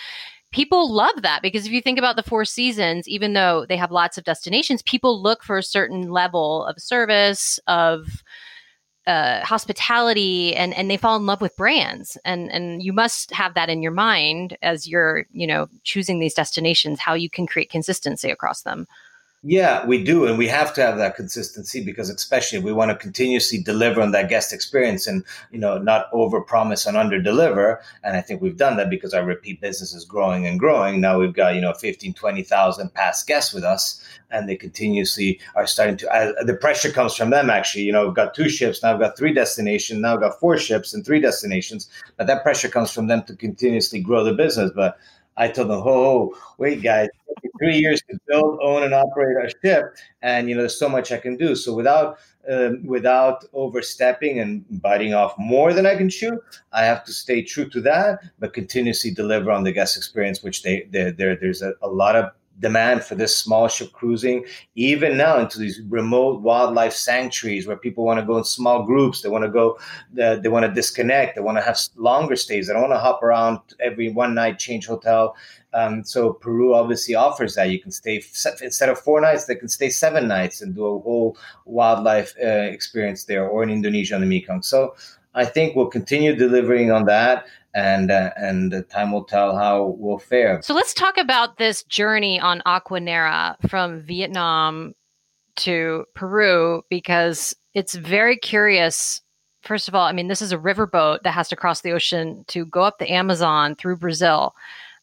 [0.52, 3.92] people love that because if you think about the four seasons, even though they have
[3.92, 8.24] lots of destinations, people look for a certain level of service, of
[9.08, 12.18] uh, hospitality and and they fall in love with brands.
[12.26, 16.34] And and you must have that in your mind as you're you know choosing these
[16.34, 18.88] destinations how you can create consistency across them
[19.42, 20.26] yeah, we do.
[20.26, 24.12] And we have to have that consistency because especially we want to continuously deliver on
[24.12, 27.82] that guest experience and, you know, not over promise and under deliver.
[28.04, 31.00] And I think we've done that because our repeat business is growing and growing.
[31.00, 35.66] Now we've got, you know, 15, 20,000 past guests with us and they continuously are
[35.66, 37.84] starting to, uh, the pressure comes from them actually.
[37.84, 40.58] You know, we've got two ships, now I've got three destinations, now I've got four
[40.58, 41.88] ships and three destinations.
[42.18, 44.72] But that pressure comes from them to continuously grow the business.
[44.76, 44.98] But
[45.40, 47.10] I told them, "Oh, wait, guys,
[47.60, 51.12] three years to build, own, and operate our ship, and you know, there's so much
[51.12, 51.56] I can do.
[51.56, 52.20] So without
[52.50, 56.40] um, without overstepping and biting off more than I can chew,
[56.74, 60.64] I have to stay true to that, but continuously deliver on the guest experience, which
[60.64, 64.46] they, they there's a, a lot of demand for this small ship cruising,
[64.76, 69.22] even now into these remote wildlife sanctuaries where people want to go in small groups.
[69.22, 69.78] They want to go,
[70.22, 71.36] uh, they want to disconnect.
[71.36, 72.68] They want to have longer stays.
[72.68, 75.36] They don't want to hop around every one night, change hotel.
[75.74, 77.70] Um, so Peru obviously offers that.
[77.70, 78.24] You can stay
[78.62, 82.48] instead of four nights, they can stay seven nights and do a whole wildlife uh,
[82.48, 84.64] experience there, or in Indonesia on the Mekong.
[84.64, 84.96] So
[85.36, 90.20] I think we'll continue delivering on that and uh, and time will tell how we'll
[90.20, 90.62] fare.
[90.62, 94.94] So let's talk about this journey on Aquanera from Vietnam
[95.58, 99.22] to Peru because it's very curious.
[99.62, 102.46] First of all, I mean, this is a riverboat that has to cross the ocean
[102.48, 104.56] to go up the Amazon through Brazil.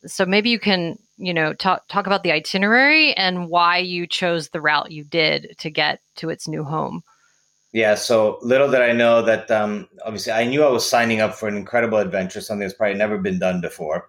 [0.06, 4.48] So maybe you can, you know, talk talk about the itinerary and why you chose
[4.48, 7.02] the route you did to get to its new home.
[7.76, 11.34] Yeah, so little did I know that um, obviously I knew I was signing up
[11.34, 14.08] for an incredible adventure, something that's probably never been done before.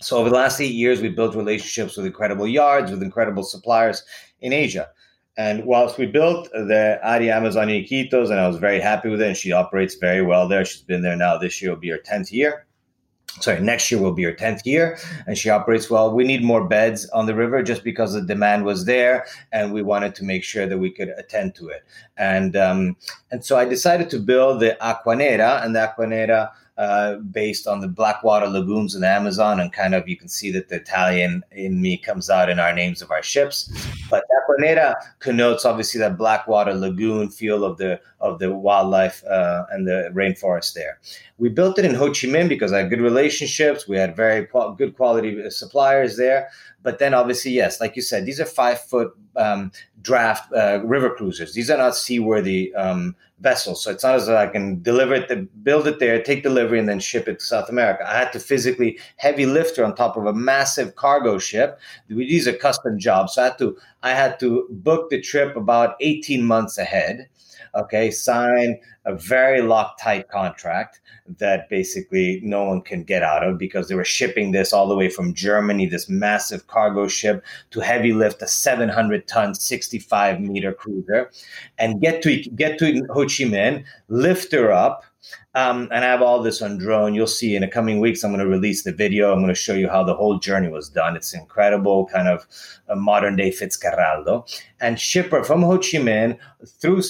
[0.00, 4.02] So over the last eight years, we built relationships with incredible yards, with incredible suppliers
[4.40, 4.88] in Asia.
[5.36, 9.28] And whilst we built the Aria Amazon Iquitos, and I was very happy with it,
[9.28, 10.64] and she operates very well there.
[10.64, 11.38] She's been there now.
[11.38, 12.66] This year will be her 10th year
[13.40, 16.12] sorry, next year will be her 10th year and she operates well.
[16.12, 19.82] We need more beds on the river just because the demand was there and we
[19.82, 21.84] wanted to make sure that we could attend to it.
[22.16, 22.96] And, um,
[23.30, 27.88] and so I decided to build the Aquanera and the Aquanera uh, based on the
[27.88, 31.82] Blackwater lagoons in the Amazon, and kind of you can see that the Italian in
[31.82, 33.68] me comes out in our names of our ships.
[34.08, 39.88] But Aquanera connotes obviously that Blackwater lagoon feel of the of the wildlife uh, and
[39.88, 41.00] the rainforest there.
[41.38, 43.88] We built it in Ho Chi Minh because I had good relationships.
[43.88, 46.48] We had very good quality suppliers there.
[46.82, 49.72] But then, obviously, yes, like you said, these are five foot um,
[50.08, 51.52] draft uh, river cruisers.
[51.52, 53.84] These are not seaworthy um, vessels.
[53.84, 56.78] So it's not as though I can deliver it, to build it there, take delivery,
[56.78, 58.08] and then ship it to South America.
[58.08, 61.78] I had to physically heavy lift lifter on top of a massive cargo ship.
[62.08, 63.34] These are custom jobs.
[63.34, 67.28] So I had to I had to book the trip about 18 months ahead
[67.74, 71.00] okay, sign a very locked tight contract
[71.38, 74.96] that basically no one can get out of because they were shipping this all the
[74.96, 80.72] way from Germany, this massive cargo ship, to heavy lift a 700 ton, 65 meter
[80.72, 81.30] cruiser,
[81.78, 85.04] and get to get to Ho Chi Minh, lift her up
[85.54, 87.14] um, and I have all this on drone.
[87.14, 89.32] You'll see in the coming weeks, I'm going to release the video.
[89.32, 91.16] I'm going to show you how the whole journey was done.
[91.16, 92.46] It's incredible, kind of
[92.88, 94.48] a modern day Fitzcarraldo.
[94.80, 97.02] And shipper from Ho Chi Minh through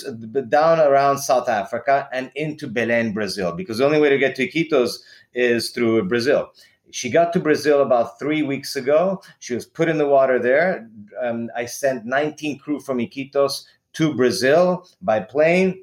[0.48, 4.48] down around South Africa and into Belém, Brazil, because the only way to get to
[4.48, 4.98] Iquitos
[5.34, 6.50] is through Brazil.
[6.90, 9.22] She got to Brazil about three weeks ago.
[9.40, 10.88] She was put in the water there.
[11.22, 15.82] Um, I sent 19 crew from Iquitos to Brazil by plane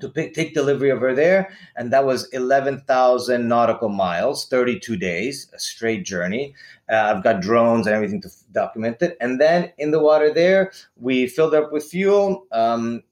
[0.00, 1.50] to pick, take delivery of her there.
[1.76, 6.54] And that was 11,000 nautical miles, 32 days, a straight journey.
[6.90, 9.16] Uh, I've got drones and everything to document it.
[9.20, 12.46] And then in the water there, we filled up with fuel.
[12.52, 13.02] Um,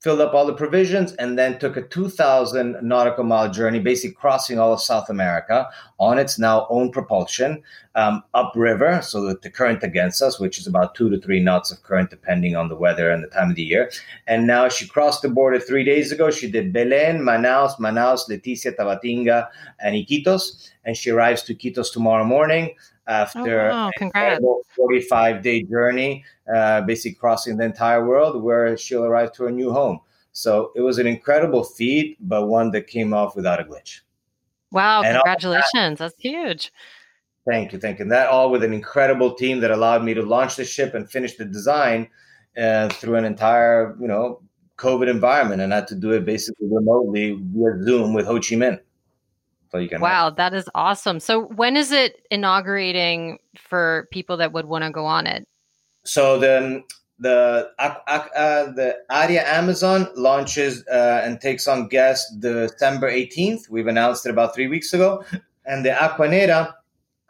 [0.00, 4.58] filled up all the provisions, and then took a 2,000 nautical mile journey, basically crossing
[4.58, 7.62] all of South America on its now own propulsion
[7.94, 11.70] um, upriver, so that the current against us, which is about two to three knots
[11.70, 13.90] of current, depending on the weather and the time of the year.
[14.26, 16.30] And now she crossed the border three days ago.
[16.30, 19.48] She did Belém, Manaus, Manaus, Leticia, Tabatinga,
[19.80, 20.70] and Iquitos.
[20.84, 22.74] And she arrives to Iquitos tomorrow morning
[23.10, 24.38] after oh, wow.
[24.38, 24.38] a
[24.76, 29.72] 45 day journey, uh, basically crossing the entire world, where she'll arrive to her new
[29.72, 30.00] home.
[30.32, 34.00] So it was an incredible feat, but one that came off without a glitch.
[34.70, 35.98] Wow, and congratulations.
[35.98, 36.72] That, That's huge.
[37.48, 37.80] Thank you.
[37.80, 38.04] Thank you.
[38.04, 41.10] And that all with an incredible team that allowed me to launch the ship and
[41.10, 42.08] finish the design
[42.56, 44.40] uh, through an entire, you know,
[44.76, 48.78] COVID environment and had to do it basically remotely via Zoom with Ho Chi Minh.
[49.70, 50.36] So wow, have.
[50.36, 51.20] that is awesome.
[51.20, 55.46] So when is it inaugurating for people that would want to go on it?
[56.04, 56.82] So the
[57.18, 63.68] the uh, the Aria Amazon launches uh, and takes on guests December 18th.
[63.68, 65.22] We've announced it about three weeks ago,
[65.66, 66.74] and the Aquanera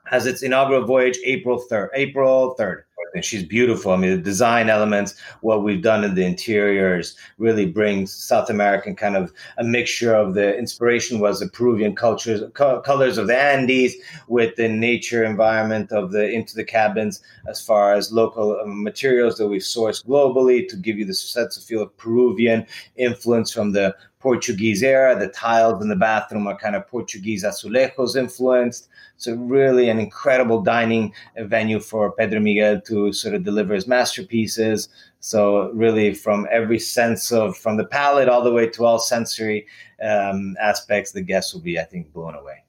[0.06, 1.88] has its inaugural voyage April 3rd.
[1.94, 2.82] April 3rd
[3.14, 3.92] and she's beautiful.
[3.92, 8.94] I mean, the design elements, what we've done in the interiors, really brings South American
[8.96, 13.36] kind of a mixture of the inspiration was the Peruvian cultures, co- colors of the
[13.36, 13.94] Andes
[14.28, 19.36] with the nature environment of the into the cabins, as far as local um, materials
[19.36, 23.72] that we've sourced globally to give you the sense of feel of Peruvian influence from
[23.72, 25.18] the Portuguese era.
[25.18, 28.88] The tiles in the bathroom are kind of Portuguese azulejos influenced.
[29.16, 34.88] So really an incredible dining venue for Pedro Miguel to sort of deliver his masterpieces.
[35.20, 39.66] So really from every sense of from the palate all the way to all sensory
[40.02, 42.64] um, aspects, the guests will be, I think, blown away.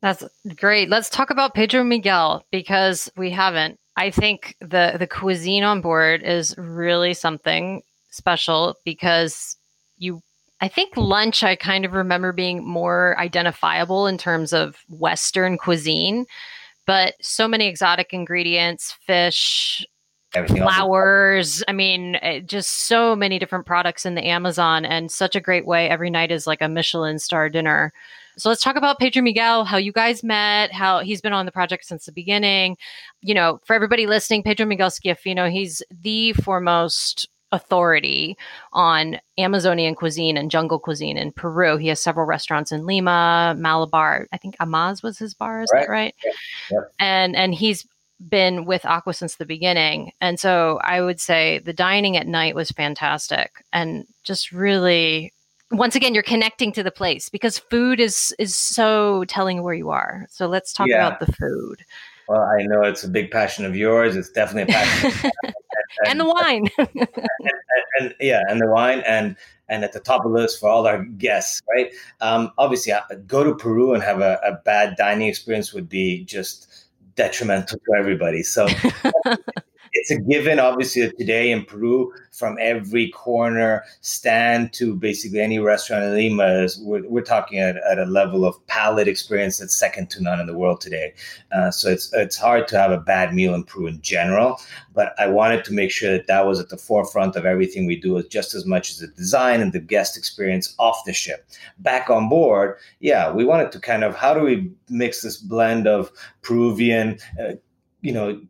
[0.00, 0.24] That's
[0.56, 0.88] great.
[0.88, 3.78] Let's talk about Pedro Miguel because we haven't.
[3.96, 9.56] I think the the cuisine on board is really something special because
[9.98, 10.22] you
[10.60, 16.26] I think lunch I kind of remember being more identifiable in terms of western cuisine,
[16.86, 19.86] but so many exotic ingredients, fish,
[20.34, 21.62] Everything flowers.
[21.68, 25.66] I mean, eh, just so many different products in the Amazon, and such a great
[25.66, 25.88] way.
[25.88, 27.92] Every night is like a Michelin star dinner.
[28.38, 31.52] So let's talk about Pedro Miguel, how you guys met, how he's been on the
[31.52, 32.76] project since the beginning.
[33.22, 38.36] You know, for everybody listening, Pedro Miguel Schiaffino, he's the foremost authority
[38.72, 41.76] on Amazonian cuisine and jungle cuisine in Peru.
[41.76, 44.26] He has several restaurants in Lima, Malabar.
[44.32, 45.62] I think Amaz was his bar.
[45.62, 45.82] Is right.
[45.82, 46.14] that right?
[46.24, 46.32] Yeah.
[46.70, 46.80] Yeah.
[46.98, 47.86] And and he's
[48.28, 50.12] been with Aqua since the beginning.
[50.20, 55.32] And so I would say the dining at night was fantastic and just really
[55.70, 59.90] once again you're connecting to the place because food is is so telling where you
[59.90, 60.26] are.
[60.30, 61.06] So let's talk yeah.
[61.06, 61.84] about the food.
[62.28, 64.16] Well, I know it's a big passion of yours.
[64.16, 65.30] It's definitely a passion.
[65.32, 65.32] and,
[66.00, 66.68] and, and, the wine.
[66.78, 67.08] and,
[68.00, 69.36] and, yeah, and the wine and
[69.68, 71.92] and at the top of the list for all our guests, right?
[72.20, 76.24] Um, obviously, uh, go to Peru and have a, a bad dining experience would be
[76.24, 78.42] just detrimental to everybody.
[78.42, 78.68] So
[79.96, 85.58] it's a given, obviously, that today in Peru, from every corner stand to basically any
[85.58, 89.74] restaurant in Lima, is, we're, we're talking at, at, a level of palate experience that's
[89.74, 91.14] second to none in the world today.
[91.50, 94.60] Uh, so it's it's hard to have a bad meal in Peru in general,
[94.94, 97.96] but I wanted to make sure that that was at the forefront of everything we
[97.96, 101.48] do, just as much as the design and the guest experience off the ship.
[101.78, 105.86] Back on board, yeah, we wanted to kind of how do we mix this blend
[105.86, 107.54] of Peruvian, uh,
[108.02, 108.40] you know,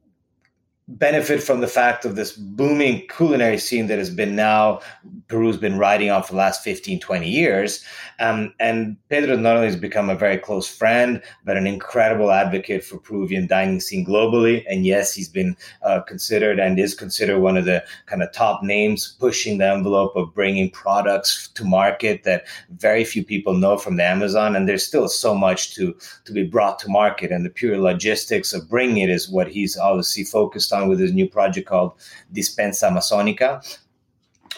[0.89, 4.81] benefit from the fact of this booming culinary scene that has been now
[5.29, 7.85] Peru's been riding on for the last 15, 20 years.
[8.21, 12.85] Um, and Pedro not only has become a very close friend, but an incredible advocate
[12.85, 14.65] for Peruvian dining scene globally.
[14.69, 18.63] And yes, he's been uh, considered and is considered one of the kind of top
[18.63, 23.97] names pushing the envelope of bringing products to market that very few people know from
[23.97, 24.55] the Amazon.
[24.55, 27.33] And there's still so much to, to be brought to market.
[27.33, 31.13] And the pure logistics of bringing it is what he's obviously focused on with his
[31.13, 31.93] new project called
[32.33, 33.63] Despensa Amazonica,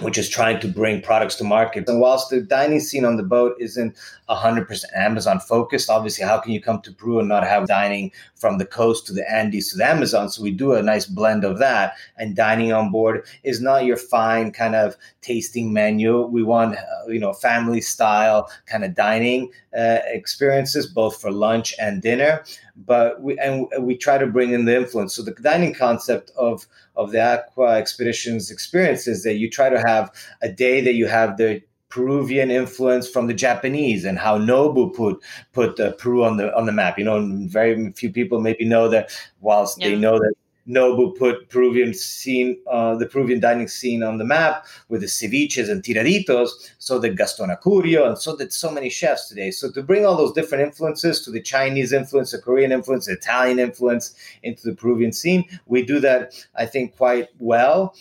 [0.01, 1.89] which is trying to bring products to market.
[1.89, 3.97] And whilst the dining scene on the boat isn't
[4.29, 8.59] 100% Amazon focused, obviously, how can you come to Peru and not have dining from
[8.59, 10.29] the coast to the Andes to the Amazon?
[10.29, 11.95] So we do a nice blend of that.
[12.17, 16.27] And dining on board is not your fine kind of tasting menu.
[16.27, 21.75] We want, uh, you know, family style kind of dining uh, experiences, both for lunch
[21.81, 22.45] and dinner.
[22.87, 25.15] But we and we try to bring in the influence.
[25.15, 26.67] So the dining concept of
[26.97, 30.11] of the Aqua Expeditions experience is that you try to have
[30.43, 35.23] a day that you have the Peruvian influence from the Japanese and how Nobu put
[35.53, 36.99] put uh, Peru on the on the map.
[36.99, 39.11] You know, very few people maybe know that.
[39.41, 39.89] Whilst yeah.
[39.89, 40.35] they know that
[40.69, 45.71] Nobu put Peruvian scene, uh, the Peruvian dining scene on the map with the ceviches
[45.71, 46.51] and tiraditos.
[46.79, 49.51] So did Gaston Acurio, and so did so many chefs today.
[49.51, 53.13] So to bring all those different influences to the Chinese influence, the Korean influence, the
[53.13, 57.95] Italian influence into the Peruvian scene, we do that, I think, quite well.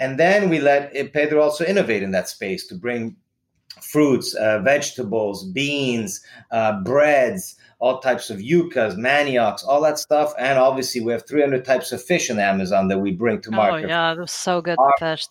[0.00, 3.16] And then we let Pedro also innovate in that space to bring
[3.90, 6.20] fruits, uh, vegetables, beans,
[6.50, 10.32] uh, breads, all types of yuccas, maniocs, all that stuff.
[10.38, 13.50] And obviously, we have 300 types of fish in the Amazon that we bring to
[13.50, 13.86] oh, market.
[13.86, 15.26] Oh, yeah, that's so good, Our, fish.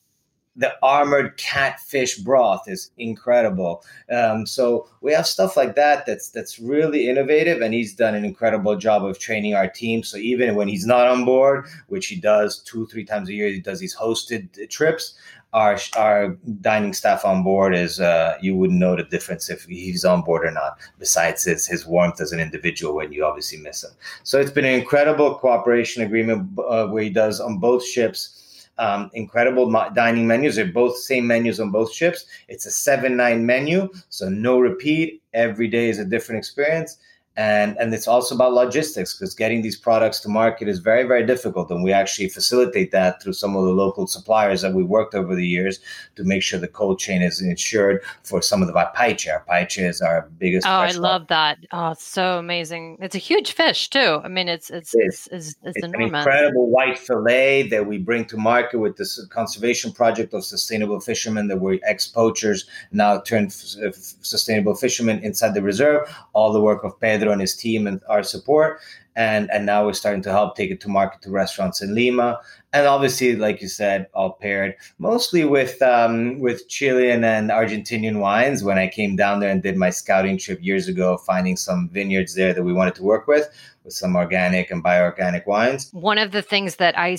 [0.56, 3.84] The armored catfish broth is incredible.
[4.12, 8.26] Um, so we have stuff like that that's that's really innovative, and he's done an
[8.26, 10.02] incredible job of training our team.
[10.02, 13.50] So even when he's not on board, which he does two, three times a year,
[13.50, 15.14] he does these hosted trips
[15.54, 20.04] our our dining staff on board is uh, you wouldn't know the difference if he's
[20.06, 20.78] on board or not.
[21.00, 23.92] Besides his his warmth as an individual when you obviously miss him.
[24.24, 28.44] So it's been an incredible cooperation agreement uh, where he does on both ships.
[28.80, 30.56] Um, incredible dining menus.
[30.56, 32.26] They're both same menus on both ships.
[32.48, 35.24] It's a seven nine menu, so no repeat.
[35.34, 36.98] Every day is a different experience
[37.38, 41.26] and and it's also about logistics because getting these products to market is very very
[41.26, 41.70] difficult.
[41.70, 45.36] And we actually facilitate that through some of the local suppliers that we worked over
[45.36, 45.80] the years
[46.16, 49.78] to make sure the cold chain is insured for some of the paiche our paiche
[49.78, 51.60] is our biggest oh i love that.
[51.72, 52.98] Oh it's so amazing.
[53.02, 54.20] It's a huge fish too.
[54.24, 58.26] I mean it's it's it's, it's, it's, it's an incredible white fillet that we bring
[58.26, 63.94] to market with this conservation project of sustainable fishermen that were ex-poachers now turned f-
[64.22, 66.02] sustainable fishermen inside the reserve
[66.34, 68.80] all the work of pedro Pedro and his team and our support.
[69.16, 72.40] And, and now we're starting to help take it to market to restaurants in Lima.
[72.72, 78.64] And obviously, like you said, all paired mostly with um, with Chilean and Argentinian wines.
[78.64, 82.36] When I came down there and did my scouting trip years ago, finding some vineyards
[82.36, 83.50] there that we wanted to work with,
[83.84, 85.90] with some organic and bioorganic wines.
[85.94, 87.18] One of the things that I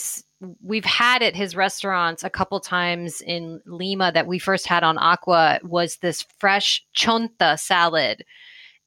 [0.62, 4.96] we've had at his restaurants a couple times in Lima that we first had on
[4.98, 8.24] Aqua was this fresh chonta salad.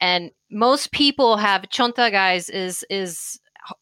[0.01, 3.39] And most people have chonta guys is is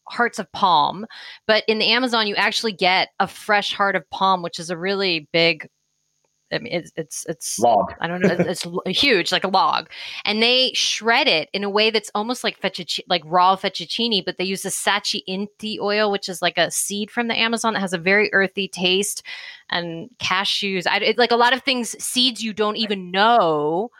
[0.08, 1.06] hearts of palm,
[1.46, 4.76] but in the Amazon you actually get a fresh heart of palm, which is a
[4.76, 5.68] really big
[6.52, 7.92] I mean, it's it's it's log.
[8.00, 8.34] I don't know.
[8.38, 9.88] It's huge, like a log,
[10.24, 14.24] and they shred it in a way that's almost like fettuccine, like raw fettuccine.
[14.24, 17.74] But they use the sacha inchi oil, which is like a seed from the Amazon
[17.74, 19.22] that has a very earthy taste,
[19.70, 20.86] and cashews.
[20.88, 23.90] I it, like a lot of things, seeds you don't even know,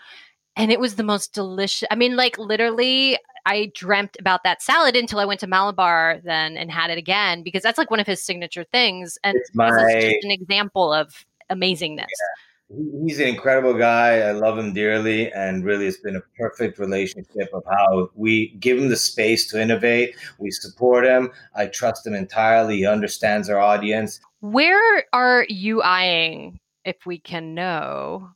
[0.57, 1.89] and it was the most delicious.
[1.91, 6.57] I mean, like literally, I dreamt about that salad until I went to Malabar then
[6.57, 9.19] and had it again because that's like one of his signature things.
[9.25, 11.99] And it's my, just an example of amazingness.
[11.99, 13.05] Yeah.
[13.05, 14.19] He's an incredible guy.
[14.19, 18.79] I love him dearly, and really, it's been a perfect relationship of how we give
[18.79, 20.15] him the space to innovate.
[20.39, 21.33] We support him.
[21.57, 22.77] I trust him entirely.
[22.77, 24.21] He understands our audience.
[24.39, 28.31] Where are you eyeing, if we can know,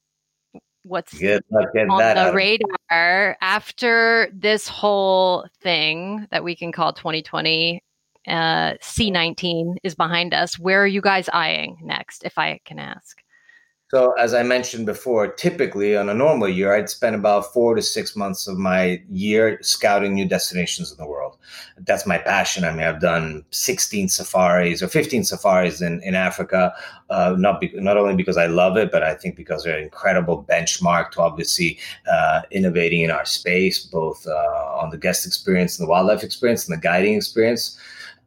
[0.84, 1.12] what's
[1.90, 7.82] on the radar after this whole thing that we can call 2020
[8.26, 10.58] uh, C19 is behind us.
[10.58, 13.20] Where are you guys eyeing next, if I can ask?
[13.94, 17.80] So, as I mentioned before, typically on a normal year, I'd spend about four to
[17.80, 21.38] six months of my year scouting new destinations in the world.
[21.78, 22.64] That's my passion.
[22.64, 26.74] I mean, I've done 16 safaris or 15 safaris in, in Africa,
[27.08, 29.84] uh, not, be, not only because I love it, but I think because they're an
[29.84, 31.78] incredible benchmark to obviously
[32.10, 36.68] uh, innovating in our space, both uh, on the guest experience and the wildlife experience
[36.68, 37.78] and the guiding experience.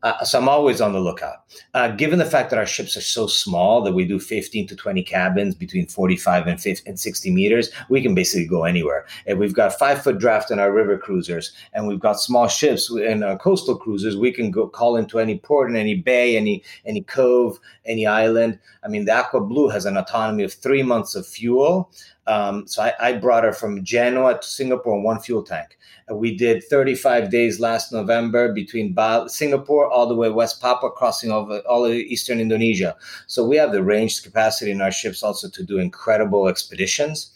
[0.03, 1.37] Uh, so I'm always on the lookout.
[1.73, 4.75] Uh, given the fact that our ships are so small that we do 15 to
[4.75, 9.05] 20 cabins between 45 and, 50, and 60 meters, we can basically go anywhere.
[9.25, 12.91] If we've got five foot draft in our river cruisers and we've got small ships
[12.91, 16.63] in our coastal cruisers, we can go call into any port in any bay, any
[16.85, 18.59] any cove, any island.
[18.83, 21.91] I mean, the Aqua Blu has an autonomy of three months of fuel.
[22.28, 25.78] Um, so I, I, brought her from Genoa to Singapore in one fuel tank.
[26.11, 31.32] We did 35 days last November between ba- Singapore all the way West Papua, crossing
[31.32, 32.97] over all of eastern Indonesia.
[33.28, 37.32] So we have the range capacity in our ships also to do incredible expeditions.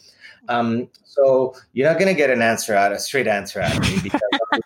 [0.49, 3.81] Um, so you're not going to get an answer out, a straight answer out of
[3.83, 4.21] me because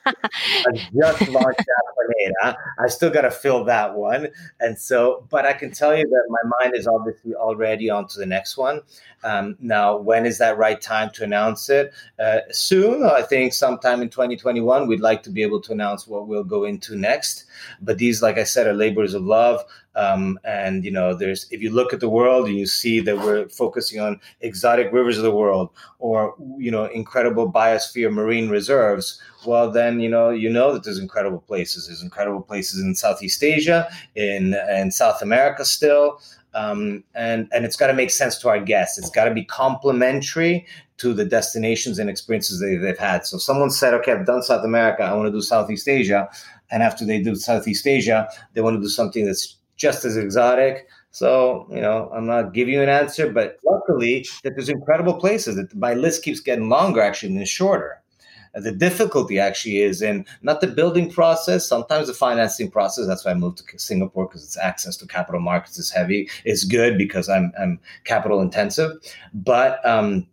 [0.06, 2.56] I just launched that Aquanera.
[2.80, 6.24] I still got to fill that one, and so, but I can tell you that
[6.30, 8.82] my mind is obviously already on to the next one.
[9.24, 11.94] Um, now, when is that right time to announce it?
[12.20, 16.28] Uh, soon, I think sometime in 2021, we'd like to be able to announce what
[16.28, 17.46] we'll go into next.
[17.82, 19.62] But these, like I said, are labors of love.
[19.96, 23.18] Um, and you know, there's if you look at the world and you see that
[23.18, 25.70] we're focusing on exotic rivers of the world
[26.00, 31.00] or you know incredible biosphere marine reserves, well then you know you know that there's
[31.00, 31.88] incredible places.
[31.88, 36.20] There's incredible places in Southeast Asia, in in South America still.
[36.54, 38.98] Um, and and it's got to make sense to our guests.
[38.98, 40.66] It's got to be complementary
[40.98, 43.26] to the destinations and experiences that they've had.
[43.26, 45.04] So someone said, "Okay, I've done South America.
[45.04, 46.30] I want to do Southeast Asia,"
[46.72, 50.88] and after they do Southeast Asia, they want to do something that's just as exotic.
[51.12, 55.56] So, you know, I'm not giving you an answer, but luckily that there's incredible places
[55.58, 58.02] that my list keeps getting longer actually than shorter.
[58.56, 63.06] The difficulty actually is in not the building process, sometimes the financing process.
[63.06, 66.30] That's why I moved to Singapore because its access to capital markets is heavy.
[66.46, 68.92] It's good because I'm, I'm capital intensive,
[69.34, 70.26] but um,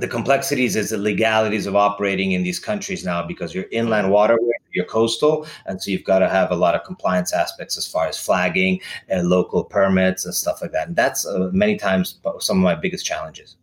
[0.00, 4.52] the complexities is the legalities of operating in these countries now because you're inland waterway,
[4.72, 8.06] you're coastal, and so you've got to have a lot of compliance aspects as far
[8.06, 10.88] as flagging and local permits and stuff like that.
[10.88, 13.56] And that's uh, many times some of my biggest challenges.